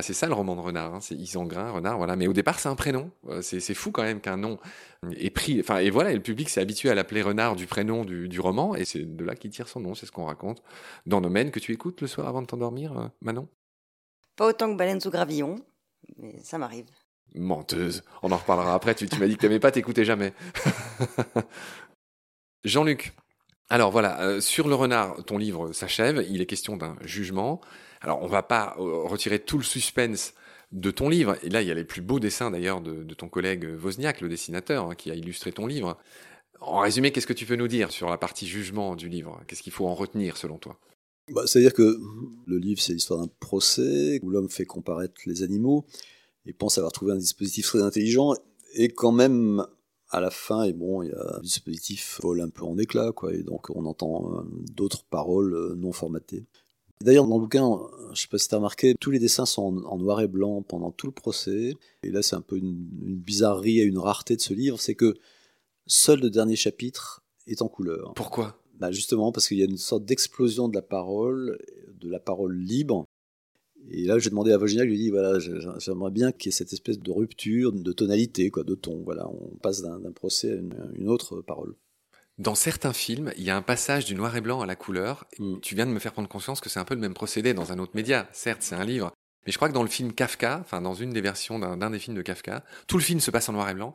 c'est 0.00 0.14
ça 0.14 0.26
le 0.26 0.32
roman 0.32 0.56
de 0.56 0.60
Renard, 0.60 0.94
hein, 0.94 1.00
c'est 1.02 1.14
Isengrin, 1.14 1.70
Renard, 1.70 1.98
voilà. 1.98 2.16
Mais 2.16 2.26
au 2.26 2.32
départ, 2.32 2.58
c'est 2.58 2.70
un 2.70 2.74
prénom. 2.74 3.10
Euh, 3.28 3.42
c'est 3.42 3.74
fou 3.74 3.90
quand 3.90 4.02
même 4.02 4.22
qu'un 4.22 4.38
nom 4.38 4.58
ait 5.16 5.28
pris. 5.28 5.60
Enfin, 5.60 5.78
et 5.78 5.90
voilà, 5.90 6.12
et 6.12 6.14
le 6.14 6.22
public 6.22 6.48
s'est 6.48 6.62
habitué 6.62 6.88
à 6.88 6.94
l'appeler 6.94 7.20
Renard 7.20 7.56
du 7.56 7.66
prénom 7.66 8.04
du, 8.06 8.40
roman, 8.40 8.74
et 8.74 8.86
c'est 8.86 9.04
de 9.04 9.24
là 9.24 9.34
qu'il 9.34 9.50
tire 9.50 9.68
son 9.68 9.80
nom. 9.80 9.94
C'est 9.94 10.06
ce 10.06 10.12
qu'on 10.12 10.24
raconte 10.24 10.62
dans 11.04 11.20
Domaine 11.20 11.50
que 11.50 11.60
tu 11.60 11.72
écoutes 11.72 12.00
le 12.00 12.06
soir 12.06 12.26
avant 12.26 12.40
de 12.40 12.46
t'endormir, 12.46 12.98
euh, 12.98 13.08
Manon? 13.20 13.48
Pas 14.36 14.46
autant 14.46 14.72
que 14.72 14.78
Baleine 14.78 15.00
sous 15.00 15.10
gravillon, 15.10 15.56
mais 16.16 16.38
ça 16.42 16.56
m'arrive. 16.56 16.86
Menteuse. 17.34 18.02
On 18.22 18.32
en 18.32 18.36
reparlera 18.36 18.74
après. 18.74 18.94
Tu, 18.94 19.06
tu 19.06 19.18
m'as 19.18 19.26
dit 19.26 19.36
que 19.36 19.40
t'aimais 19.42 19.60
pas, 19.60 19.70
t'écoutais 19.70 20.06
jamais. 20.06 20.32
Jean-Luc. 22.64 23.12
Alors 23.68 23.90
voilà, 23.90 24.20
euh, 24.20 24.40
sur 24.40 24.68
le 24.68 24.74
renard, 24.74 25.24
ton 25.24 25.38
livre 25.38 25.72
s'achève. 25.72 26.24
Il 26.28 26.40
est 26.40 26.46
question 26.46 26.76
d'un 26.76 26.96
jugement. 27.02 27.60
Alors, 28.02 28.22
on 28.22 28.26
va 28.26 28.42
pas 28.42 28.76
euh, 28.78 29.04
retirer 29.04 29.38
tout 29.38 29.58
le 29.58 29.64
suspense 29.64 30.34
de 30.72 30.90
ton 30.90 31.08
livre. 31.08 31.36
Et 31.42 31.48
là, 31.48 31.62
il 31.62 31.68
y 31.68 31.70
a 31.70 31.74
les 31.74 31.84
plus 31.84 32.02
beaux 32.02 32.20
dessins 32.20 32.50
d'ailleurs 32.50 32.80
de, 32.80 33.14
ton 33.14 33.28
collègue 33.28 33.66
Wozniak, 33.82 34.20
le 34.20 34.28
dessinateur, 34.28 34.90
hein, 34.90 34.94
qui 34.94 35.10
a 35.10 35.14
illustré 35.14 35.52
ton 35.52 35.66
livre. 35.66 35.98
En 36.60 36.80
résumé, 36.80 37.12
qu'est-ce 37.12 37.26
que 37.26 37.32
tu 37.32 37.46
peux 37.46 37.56
nous 37.56 37.68
dire 37.68 37.90
sur 37.90 38.08
la 38.08 38.18
partie 38.18 38.46
jugement 38.46 38.96
du 38.96 39.08
livre? 39.08 39.40
Qu'est-ce 39.46 39.62
qu'il 39.62 39.72
faut 39.72 39.86
en 39.86 39.94
retenir 39.94 40.36
selon 40.36 40.58
toi? 40.58 40.78
Bah, 41.30 41.46
C'est-à-dire 41.46 41.74
que 41.74 41.98
le 42.46 42.58
livre, 42.58 42.80
c'est 42.80 42.92
l'histoire 42.92 43.20
d'un 43.20 43.30
procès 43.40 44.20
où 44.22 44.30
l'homme 44.30 44.48
fait 44.48 44.64
comparaître 44.64 45.20
les 45.26 45.42
animaux 45.42 45.86
et 46.46 46.52
pense 46.52 46.78
avoir 46.78 46.92
trouvé 46.92 47.12
un 47.12 47.16
dispositif 47.16 47.66
très 47.66 47.82
intelligent. 47.82 48.34
Et 48.74 48.88
quand 48.88 49.12
même, 49.12 49.64
à 50.10 50.20
la 50.20 50.30
fin, 50.30 50.64
et 50.64 50.72
bon, 50.72 51.02
il 51.02 51.10
y 51.10 51.12
a, 51.12 51.36
le 51.36 51.42
dispositif 51.42 52.20
vole 52.22 52.40
un 52.40 52.48
peu 52.48 52.64
en 52.64 52.78
éclats, 52.78 53.12
quoi, 53.12 53.32
et 53.34 53.42
donc 53.42 53.70
on 53.70 53.84
entend 53.86 54.32
euh, 54.34 54.42
d'autres 54.72 55.04
paroles 55.04 55.54
euh, 55.54 55.74
non 55.76 55.92
formatées. 55.92 56.44
D'ailleurs, 57.02 57.26
dans 57.26 57.36
le 57.36 57.42
bouquin, 57.42 57.78
je 58.06 58.10
ne 58.10 58.14
sais 58.14 58.28
pas 58.28 58.38
si 58.38 58.48
tu 58.48 58.54
as 58.54 58.58
remarqué, 58.58 58.94
tous 59.00 59.10
les 59.10 59.18
dessins 59.18 59.46
sont 59.46 59.84
en, 59.84 59.98
noir 59.98 60.20
et 60.20 60.28
blanc 60.28 60.62
pendant 60.62 60.90
tout 60.90 61.06
le 61.06 61.12
procès. 61.12 61.74
Et 62.02 62.10
là, 62.10 62.22
c'est 62.22 62.36
un 62.36 62.40
peu 62.40 62.56
une, 62.56 62.74
bizarrerie 62.74 63.80
et 63.80 63.84
une 63.84 63.98
rareté 63.98 64.36
de 64.36 64.40
ce 64.40 64.54
livre, 64.54 64.80
c'est 64.80 64.94
que 64.94 65.14
seul 65.86 66.20
le 66.20 66.30
dernier 66.30 66.56
chapitre 66.56 67.24
est 67.46 67.62
en 67.62 67.68
couleur. 67.68 68.12
Pourquoi? 68.14 68.58
Bah 68.78 68.90
Justement 68.90 69.32
parce 69.32 69.48
qu'il 69.48 69.58
y 69.58 69.62
a 69.62 69.66
une 69.66 69.78
sorte 69.78 70.04
d'explosion 70.04 70.68
de 70.68 70.74
la 70.74 70.82
parole, 70.82 71.58
de 72.00 72.08
la 72.08 72.20
parole 72.20 72.56
libre. 72.56 73.04
Et 73.90 74.04
là, 74.04 74.18
j'ai 74.18 74.30
demandé 74.30 74.52
à 74.52 74.58
Virginia, 74.58 74.84
je 74.84 74.88
lui 74.88 74.94
ai 74.94 74.98
dit, 74.98 75.10
voilà, 75.10 75.40
j'aimerais 75.78 76.12
bien 76.12 76.30
qu'il 76.30 76.46
y 76.46 76.48
ait 76.50 76.56
cette 76.56 76.72
espèce 76.72 77.00
de 77.00 77.10
rupture 77.10 77.72
de 77.72 77.92
tonalité, 77.92 78.50
quoi, 78.50 78.62
de 78.62 78.76
ton. 78.76 79.02
Voilà, 79.02 79.28
on 79.28 79.56
passe 79.56 79.82
d'un 79.82 80.12
procès 80.12 80.52
à 80.52 80.56
une 80.94 81.08
autre 81.08 81.40
parole. 81.40 81.74
Dans 82.38 82.54
certains 82.54 82.92
films, 82.92 83.32
il 83.36 83.44
y 83.44 83.50
a 83.50 83.56
un 83.56 83.62
passage 83.62 84.04
du 84.04 84.14
noir 84.14 84.34
et 84.36 84.40
blanc 84.40 84.60
à 84.60 84.66
la 84.66 84.76
couleur. 84.76 85.26
Mm. 85.38 85.60
Tu 85.60 85.74
viens 85.74 85.86
de 85.86 85.92
me 85.92 85.98
faire 85.98 86.12
prendre 86.12 86.28
conscience 86.28 86.60
que 86.60 86.68
c'est 86.68 86.80
un 86.80 86.84
peu 86.84 86.94
le 86.94 87.00
même 87.00 87.14
procédé 87.14 87.54
dans 87.54 87.72
un 87.72 87.78
autre 87.78 87.92
média. 87.94 88.28
Certes, 88.32 88.62
c'est 88.62 88.74
un 88.74 88.84
livre. 88.84 89.12
Mais 89.46 89.52
je 89.52 89.58
crois 89.58 89.68
que 89.68 89.74
dans 89.74 89.82
le 89.82 89.88
film 89.88 90.12
Kafka, 90.12 90.60
enfin 90.60 90.80
dans 90.80 90.94
une 90.94 91.10
des 91.10 91.20
versions 91.20 91.58
d'un 91.58 91.90
des 91.90 91.98
films 91.98 92.16
de 92.16 92.22
Kafka, 92.22 92.64
tout 92.86 92.96
le 92.96 93.02
film 93.02 93.20
se 93.20 93.30
passe 93.30 93.48
en 93.48 93.52
noir 93.52 93.68
et 93.68 93.74
blanc. 93.74 93.92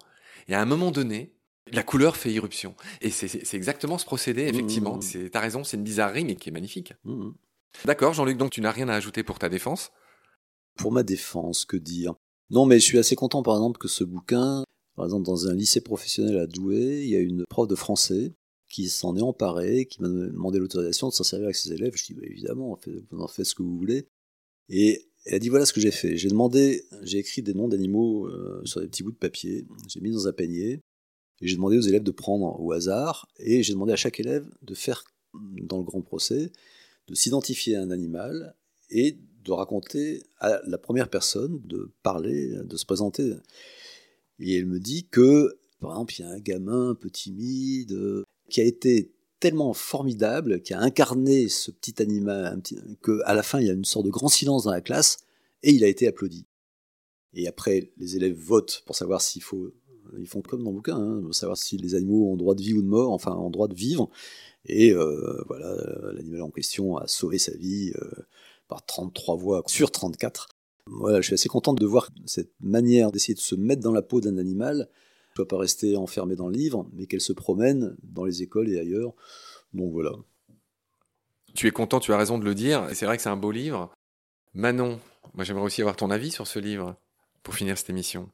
Et 0.48 0.56
à 0.56 0.62
un 0.62 0.66
moment 0.66 0.92
donné, 0.92 1.34
la 1.72 1.84
couleur 1.84 2.16
fait 2.16 2.32
irruption. 2.32 2.76
Et 3.02 3.10
c'est 3.10 3.54
exactement 3.54 3.98
ce 3.98 4.06
procédé, 4.06 4.46
mm, 4.46 4.56
effectivement. 4.56 4.98
Mm, 4.98 5.30
t'as 5.32 5.40
raison, 5.40 5.64
c'est 5.64 5.78
une 5.78 5.84
bizarrerie, 5.84 6.26
mais 6.26 6.36
qui 6.36 6.50
est 6.50 6.52
magnifique. 6.52 6.94
D'accord, 7.86 8.14
Jean-Luc, 8.14 8.38
donc 8.38 8.52
tu 8.52 8.62
n'as 8.62 8.72
rien 8.72 8.90
à 8.90 8.96
ajouter 8.96 9.24
pour 9.24 9.40
ta 9.40 9.50
défense? 9.50 9.92
Pour 10.78 10.92
ma 10.92 11.04
défense, 11.04 11.66
que 11.66 11.78
dire? 11.78 12.14
Non, 12.50 12.66
mais 12.66 12.80
je 12.80 12.86
suis 12.86 12.98
assez 12.98 13.16
content, 13.16 13.44
par 13.44 13.56
exemple, 13.56 13.78
que 13.78 13.88
ce 13.88 14.04
bouquin 14.04 14.64
par 14.98 15.06
exemple, 15.06 15.28
dans 15.28 15.48
un 15.48 15.54
lycée 15.54 15.80
professionnel 15.80 16.40
à 16.40 16.48
Douai, 16.48 17.04
il 17.04 17.10
y 17.10 17.16
a 17.16 17.20
une 17.20 17.46
prof 17.48 17.68
de 17.68 17.76
français 17.76 18.34
qui 18.68 18.90
s'en 18.90 19.16
est 19.16 19.22
emparée, 19.22 19.86
qui 19.86 20.02
m'a 20.02 20.10
demandé 20.10 20.58
l'autorisation 20.58 21.08
de 21.08 21.14
s'en 21.14 21.24
servir 21.24 21.46
avec 21.46 21.56
ses 21.56 21.72
élèves. 21.72 21.96
Je 21.96 22.04
dis, 22.04 22.14
bah, 22.16 22.24
évidemment, 22.26 22.80
vous 23.12 23.22
en 23.22 23.28
faites 23.28 23.46
ce 23.46 23.54
que 23.54 23.62
vous 23.62 23.78
voulez. 23.78 24.08
Et 24.70 25.08
elle 25.26 25.36
a 25.36 25.40
dit, 25.40 25.50
voilà 25.50 25.68
ce 25.68 25.74
que 25.74 25.80
j'ai 25.80 25.92
fait. 25.92 26.18
J'ai 26.18 26.30
demandé, 26.30 26.84
j'ai 27.04 27.20
écrit 27.20 27.44
des 27.44 27.54
noms 27.54 27.68
d'animaux 27.68 28.26
euh, 28.26 28.60
sur 28.66 28.82
des 28.82 28.88
petits 28.88 29.04
bouts 29.04 29.12
de 29.12 29.18
papier, 29.18 29.68
j'ai 29.88 30.02
mis 30.02 30.10
dans 30.10 30.28
un 30.28 30.34
panier, 30.34 30.82
et 31.42 31.48
j'ai 31.48 31.56
demandé 31.56 31.78
aux 31.78 31.82
élèves 31.82 32.04
de 32.04 32.12
prendre 32.12 32.60
au 32.60 32.72
hasard, 32.72 33.28
et 33.38 33.62
j'ai 33.62 33.74
demandé 33.74 33.94
à 33.94 33.98
chaque 33.98 34.20
élève 34.20 34.50
de 34.64 34.74
faire, 34.74 35.04
dans 35.62 35.78
le 35.78 35.84
grand 35.84 36.02
procès, 36.02 36.52
de 37.08 37.14
s'identifier 37.14 37.76
à 37.76 37.84
un 37.84 37.92
animal 37.92 38.56
et 38.90 39.20
de 39.44 39.52
raconter 39.52 40.24
à 40.40 40.60
la 40.66 40.80
première 40.80 41.12
personne, 41.12 41.62
de 41.66 41.92
parler, 42.02 42.50
de 42.64 42.78
se 42.78 42.86
présenter. 42.86 43.36
Et 44.40 44.58
elle 44.58 44.66
me 44.66 44.80
dit 44.80 45.08
que, 45.08 45.58
par 45.80 45.92
exemple, 45.92 46.14
il 46.18 46.22
y 46.22 46.26
a 46.26 46.30
un 46.30 46.40
gamin 46.40 46.90
un 46.90 46.96
peu 46.96 47.10
timide, 47.10 48.24
qui 48.50 48.62
a 48.62 48.64
été 48.64 49.12
tellement 49.40 49.74
formidable, 49.74 50.62
qui 50.62 50.74
a 50.74 50.80
incarné 50.80 51.48
ce 51.48 51.72
petit 51.72 52.02
animal, 52.02 52.62
que 53.02 53.20
à 53.26 53.34
la 53.34 53.44
fin 53.44 53.60
il 53.60 53.68
y 53.68 53.70
a 53.70 53.74
une 53.74 53.86
sorte 53.86 54.06
de 54.06 54.12
grand 54.12 54.30
silence 54.30 54.64
dans 54.64 54.72
la 54.72 54.82
classe 54.82 55.18
et 55.64 55.72
il 55.72 55.84
a 55.84 55.88
été 55.88 56.08
applaudi. 56.08 56.46
Et 57.34 57.48
après, 57.48 57.92
les 57.98 58.16
élèves 58.16 58.36
votent 58.36 58.84
pour 58.86 58.96
savoir 58.96 59.22
s'il 59.22 59.44
faut, 59.44 59.72
ils 60.18 60.28
font 60.28 60.42
comme 60.42 60.64
dans 60.64 60.72
le 60.72 60.78
bouquin, 60.78 60.98
hein, 60.98 61.32
savoir 61.32 61.58
si 61.58 61.78
les 61.78 61.94
animaux 61.94 62.32
ont 62.32 62.38
droit 62.38 62.56
de 62.56 62.62
vie 62.62 62.74
ou 62.74 62.82
de 62.82 62.88
mort, 62.88 63.12
enfin 63.12 63.36
ont 63.36 63.50
droit 63.50 63.68
de 63.68 63.76
vivre. 63.76 64.10
Et 64.66 64.92
euh, 64.92 65.44
voilà, 65.48 65.76
l'animal 66.14 66.42
en 66.42 66.50
question 66.50 66.98
a 66.98 67.08
sauvé 67.08 67.38
sa 67.38 67.56
vie 67.56 67.92
euh, 68.02 68.12
par 68.68 68.86
33 68.86 69.38
voix 69.38 69.64
sur 69.68 69.92
34. 69.92 70.50
Voilà, 70.90 71.22
je 71.22 71.28
suis 71.28 71.34
assez 71.34 71.50
content 71.50 71.74
de 71.74 71.86
voir 71.86 72.10
cette 72.26 72.52
manière 72.60 73.12
d'essayer 73.12 73.34
de 73.34 73.40
se 73.40 73.56
mettre 73.56 73.82
dans 73.82 73.92
la 73.92 74.02
peau 74.02 74.22
d'un 74.22 74.38
animal 74.38 74.90
ne 75.42 75.48
pas 75.48 75.58
rester 75.58 75.96
enfermée 75.98 76.36
dans 76.36 76.48
le 76.48 76.56
livre, 76.56 76.88
mais 76.94 77.06
qu'elle 77.06 77.22
se 77.22 77.34
promène 77.34 77.96
dans 78.04 78.26
les 78.26 78.44
écoles 78.44 78.70
et 78.70 78.80
ailleurs. 78.80 79.14
Donc 79.74 79.92
voilà. 79.92 80.12
Tu 81.54 81.68
es 81.68 81.72
content, 81.72 82.00
tu 82.00 82.14
as 82.14 82.18
raison 82.18 82.38
de 82.38 82.46
le 82.46 82.56
dire, 82.56 82.88
et 82.90 82.96
c'est 82.96 83.06
vrai 83.06 83.18
que 83.18 83.24
c'est 83.24 83.30
un 83.30 83.38
beau 83.38 83.52
livre. 83.52 83.92
Manon, 84.54 85.00
moi 85.34 85.44
j'aimerais 85.44 85.64
aussi 85.64 85.82
avoir 85.82 85.96
ton 85.96 86.12
avis 86.12 86.32
sur 86.32 86.48
ce 86.48 86.60
livre 86.60 86.96
pour 87.44 87.56
finir 87.56 87.78
cette 87.78 87.90
émission. 87.90 88.30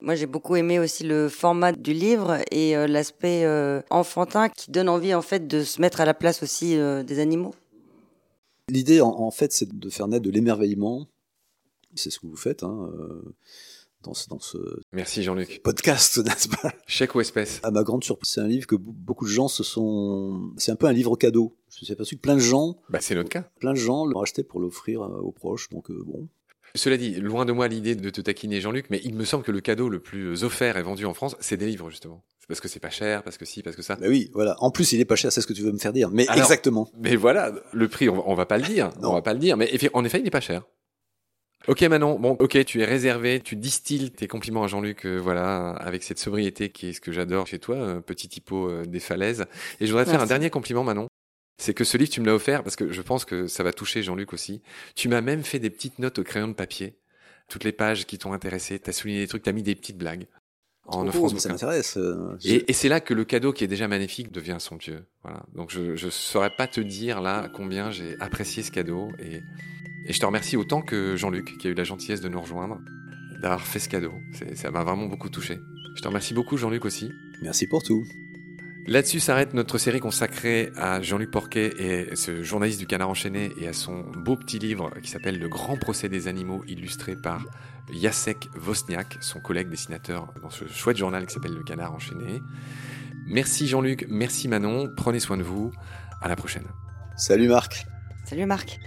Moi, 0.00 0.16
j'ai 0.16 0.26
beaucoup 0.26 0.56
aimé 0.56 0.80
aussi 0.80 1.04
le 1.04 1.28
format 1.28 1.70
du 1.70 1.92
livre 1.92 2.38
et 2.50 2.76
euh, 2.76 2.88
l'aspect 2.88 3.44
euh, 3.44 3.82
enfantin 3.88 4.48
qui 4.48 4.72
donne 4.72 4.88
envie 4.88 5.14
en 5.14 5.22
fait 5.22 5.46
de 5.46 5.62
se 5.62 5.80
mettre 5.80 6.00
à 6.00 6.04
la 6.04 6.12
place 6.12 6.42
aussi 6.42 6.76
euh, 6.76 7.04
des 7.04 7.20
animaux. 7.20 7.54
L'idée, 8.72 9.02
en, 9.02 9.30
fait, 9.30 9.52
c'est 9.52 9.68
de 9.68 9.90
faire 9.90 10.08
naître 10.08 10.24
de 10.24 10.30
l'émerveillement. 10.30 11.06
C'est 11.94 12.08
ce 12.08 12.18
que 12.18 12.26
vous 12.26 12.36
faites. 12.36 12.62
Hein, 12.62 12.90
dans 14.02 14.14
ce, 14.14 14.30
dans 14.30 14.40
ce 14.40 14.56
Merci 14.94 15.22
Jean-Luc. 15.22 15.60
podcast, 15.62 16.16
n'est-ce 16.24 16.48
pas? 16.48 16.72
Chèque 16.86 17.14
ou 17.14 17.20
espèce? 17.20 17.60
À 17.64 17.70
ma 17.70 17.82
grande 17.82 18.02
surprise, 18.02 18.30
c'est 18.32 18.40
un 18.40 18.48
livre 18.48 18.66
que 18.66 18.74
beaucoup 18.74 19.26
de 19.26 19.30
gens 19.30 19.48
se 19.48 19.62
sont. 19.62 20.54
C'est 20.56 20.72
un 20.72 20.76
peu 20.76 20.86
un 20.86 20.92
livre 20.94 21.16
cadeau. 21.16 21.54
Je 21.68 21.80
me 21.82 21.84
suis 21.84 21.92
aperçu 21.92 22.16
que 22.16 22.22
plein 22.22 22.34
de 22.34 22.40
gens. 22.40 22.78
Bah, 22.88 23.00
c'est 23.02 23.14
notre 23.14 23.28
cas. 23.28 23.42
Plein 23.60 23.74
de 23.74 23.78
gens 23.78 24.06
l'ont 24.06 24.22
acheté 24.22 24.42
pour 24.42 24.58
l'offrir 24.58 25.02
aux 25.02 25.32
proches. 25.32 25.68
Donc 25.68 25.92
bon, 25.92 26.26
cela 26.74 26.96
dit, 26.96 27.14
loin 27.16 27.44
de 27.44 27.52
moi 27.52 27.68
l'idée 27.68 27.94
de 27.94 28.10
te 28.10 28.20
taquiner 28.20 28.60
Jean-Luc, 28.60 28.86
mais 28.90 29.00
il 29.04 29.14
me 29.14 29.24
semble 29.24 29.44
que 29.44 29.52
le 29.52 29.60
cadeau 29.60 29.88
le 29.88 30.00
plus 30.00 30.44
offert 30.44 30.76
et 30.76 30.82
vendu 30.82 31.04
en 31.04 31.14
France, 31.14 31.36
c'est 31.40 31.56
des 31.56 31.66
livres 31.66 31.90
justement. 31.90 32.22
C'est 32.38 32.48
parce 32.48 32.60
que 32.60 32.68
c'est 32.68 32.80
pas 32.80 32.90
cher, 32.90 33.22
parce 33.22 33.38
que 33.38 33.44
si, 33.44 33.62
parce 33.62 33.76
que 33.76 33.82
ça. 33.82 33.96
Bah 33.96 34.06
oui, 34.08 34.30
voilà. 34.34 34.56
En 34.58 34.70
plus, 34.70 34.92
il 34.92 35.00
est 35.00 35.04
pas 35.04 35.16
cher, 35.16 35.30
c'est 35.30 35.40
ce 35.40 35.46
que 35.46 35.52
tu 35.52 35.62
veux 35.62 35.72
me 35.72 35.78
faire 35.78 35.92
dire. 35.92 36.10
Mais 36.10 36.26
exactement. 36.34 36.90
Mais 36.98 37.14
voilà, 37.14 37.52
le 37.72 37.88
prix, 37.88 38.08
on, 38.08 38.34
va 38.34 38.46
pas 38.46 38.58
le 38.58 38.64
dire. 38.64 38.90
on 39.02 39.12
va 39.12 39.22
pas 39.22 39.32
le 39.32 39.38
dire. 39.38 39.56
Mais 39.56 39.70
en 39.92 40.04
effet, 40.04 40.18
il 40.18 40.24
n'est 40.24 40.30
pas 40.30 40.40
cher. 40.40 40.64
Ok 41.68 41.82
Manon, 41.82 42.18
bon, 42.18 42.36
ok, 42.40 42.64
tu 42.64 42.80
es 42.80 42.84
réservé, 42.84 43.38
tu 43.38 43.54
distilles 43.54 44.10
tes 44.10 44.26
compliments 44.26 44.64
à 44.64 44.66
Jean-Luc, 44.66 45.06
euh, 45.06 45.18
voilà, 45.18 45.70
avec 45.70 46.02
cette 46.02 46.18
sobriété 46.18 46.70
qui 46.70 46.88
est 46.88 46.92
ce 46.92 47.00
que 47.00 47.12
j'adore 47.12 47.46
chez 47.46 47.60
toi, 47.60 47.76
un 47.76 48.00
petit 48.00 48.28
typo 48.28 48.68
euh, 48.68 48.84
des 48.84 48.98
falaises. 48.98 49.44
Et 49.78 49.86
je 49.86 49.92
voudrais 49.92 50.04
te 50.04 50.10
faire 50.10 50.20
un 50.20 50.26
dernier 50.26 50.50
compliment, 50.50 50.82
Manon 50.82 51.06
c'est 51.58 51.74
que 51.74 51.84
ce 51.84 51.96
livre, 51.96 52.10
tu 52.10 52.20
me 52.20 52.26
l'as 52.26 52.34
offert 52.34 52.62
parce 52.62 52.76
que 52.76 52.90
je 52.90 53.02
pense 53.02 53.24
que 53.24 53.46
ça 53.46 53.62
va 53.62 53.72
toucher 53.72 54.02
Jean-Luc 54.02 54.32
aussi. 54.32 54.62
Tu 54.94 55.08
m'as 55.08 55.20
même 55.20 55.42
fait 55.42 55.58
des 55.58 55.70
petites 55.70 55.98
notes 55.98 56.18
au 56.18 56.24
crayon 56.24 56.48
de 56.48 56.54
papier. 56.54 56.98
Toutes 57.48 57.64
les 57.64 57.72
pages 57.72 58.06
qui 58.06 58.18
t'ont 58.18 58.32
intéressé, 58.32 58.78
t'as 58.78 58.92
souligné 58.92 59.20
des 59.20 59.28
trucs, 59.28 59.42
t'as 59.42 59.52
mis 59.52 59.62
des 59.62 59.74
petites 59.74 59.98
blagues. 59.98 60.26
En 60.86 61.06
offrant 61.06 61.28
ça 61.28 61.48
m'intéresse. 61.48 61.96
Euh, 61.96 62.36
et, 62.44 62.72
c'est 62.72 62.88
là 62.88 63.00
que 63.00 63.14
le 63.14 63.24
cadeau 63.24 63.52
qui 63.52 63.62
est 63.62 63.68
déjà 63.68 63.86
magnifique 63.86 64.32
devient 64.32 64.56
somptueux. 64.58 65.04
Voilà. 65.22 65.44
Donc 65.54 65.70
je 65.70 65.92
ne 65.92 66.10
saurais 66.10 66.50
pas 66.56 66.66
te 66.66 66.80
dire 66.80 67.20
là 67.20 67.48
combien 67.54 67.92
j'ai 67.92 68.16
apprécié 68.18 68.64
ce 68.64 68.72
cadeau 68.72 69.10
et, 69.20 69.40
et 70.06 70.12
je 70.12 70.18
te 70.18 70.26
remercie 70.26 70.56
autant 70.56 70.82
que 70.82 71.14
Jean-Luc 71.16 71.56
qui 71.58 71.68
a 71.68 71.70
eu 71.70 71.74
la 71.74 71.84
gentillesse 71.84 72.20
de 72.20 72.28
nous 72.28 72.40
rejoindre, 72.40 72.80
d'avoir 73.40 73.64
fait 73.64 73.78
ce 73.78 73.88
cadeau. 73.88 74.12
Ça 74.54 74.70
m'a 74.72 74.82
vraiment 74.82 75.06
beaucoup 75.06 75.28
touché. 75.28 75.58
Je 75.94 76.02
te 76.02 76.08
remercie 76.08 76.34
beaucoup 76.34 76.56
Jean-Luc 76.56 76.84
aussi. 76.84 77.12
Merci 77.42 77.68
pour 77.68 77.82
tout. 77.82 78.04
Là-dessus 78.86 79.20
s'arrête 79.20 79.54
notre 79.54 79.78
série 79.78 80.00
consacrée 80.00 80.72
à 80.76 81.00
Jean-Luc 81.00 81.30
Porquet 81.30 81.72
et 81.78 82.16
ce 82.16 82.42
journaliste 82.42 82.80
du 82.80 82.86
Canard 82.88 83.10
enchaîné 83.10 83.52
et 83.56 83.68
à 83.68 83.72
son 83.72 84.00
beau 84.00 84.34
petit 84.34 84.58
livre 84.58 84.90
qui 85.00 85.08
s'appelle 85.08 85.38
Le 85.38 85.48
grand 85.48 85.76
procès 85.76 86.08
des 86.08 86.26
animaux 86.26 86.64
illustré 86.66 87.14
par 87.14 87.44
Jacek 87.92 88.48
Wozniak, 88.66 89.18
son 89.20 89.38
collègue 89.38 89.68
dessinateur 89.68 90.34
dans 90.42 90.50
ce 90.50 90.66
chouette 90.66 90.96
journal 90.96 91.26
qui 91.26 91.34
s'appelle 91.34 91.54
Le 91.54 91.62
Canard 91.62 91.94
enchaîné. 91.94 92.42
Merci 93.28 93.68
Jean-Luc, 93.68 94.04
merci 94.08 94.48
Manon, 94.48 94.92
prenez 94.96 95.20
soin 95.20 95.36
de 95.36 95.44
vous, 95.44 95.70
à 96.20 96.26
la 96.26 96.34
prochaine. 96.34 96.66
Salut 97.16 97.46
Marc. 97.46 97.86
Salut 98.24 98.46
Marc. 98.46 98.80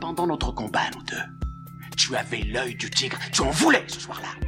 Pendant 0.00 0.26
notre 0.26 0.50
combat, 0.52 0.88
nous 0.96 1.02
deux, 1.02 1.88
tu 1.94 2.16
avais 2.16 2.40
l'œil 2.40 2.74
du 2.74 2.88
tigre, 2.88 3.18
tu 3.32 3.42
en 3.42 3.50
voulais 3.50 3.84
ce 3.86 4.00
soir-là. 4.00 4.47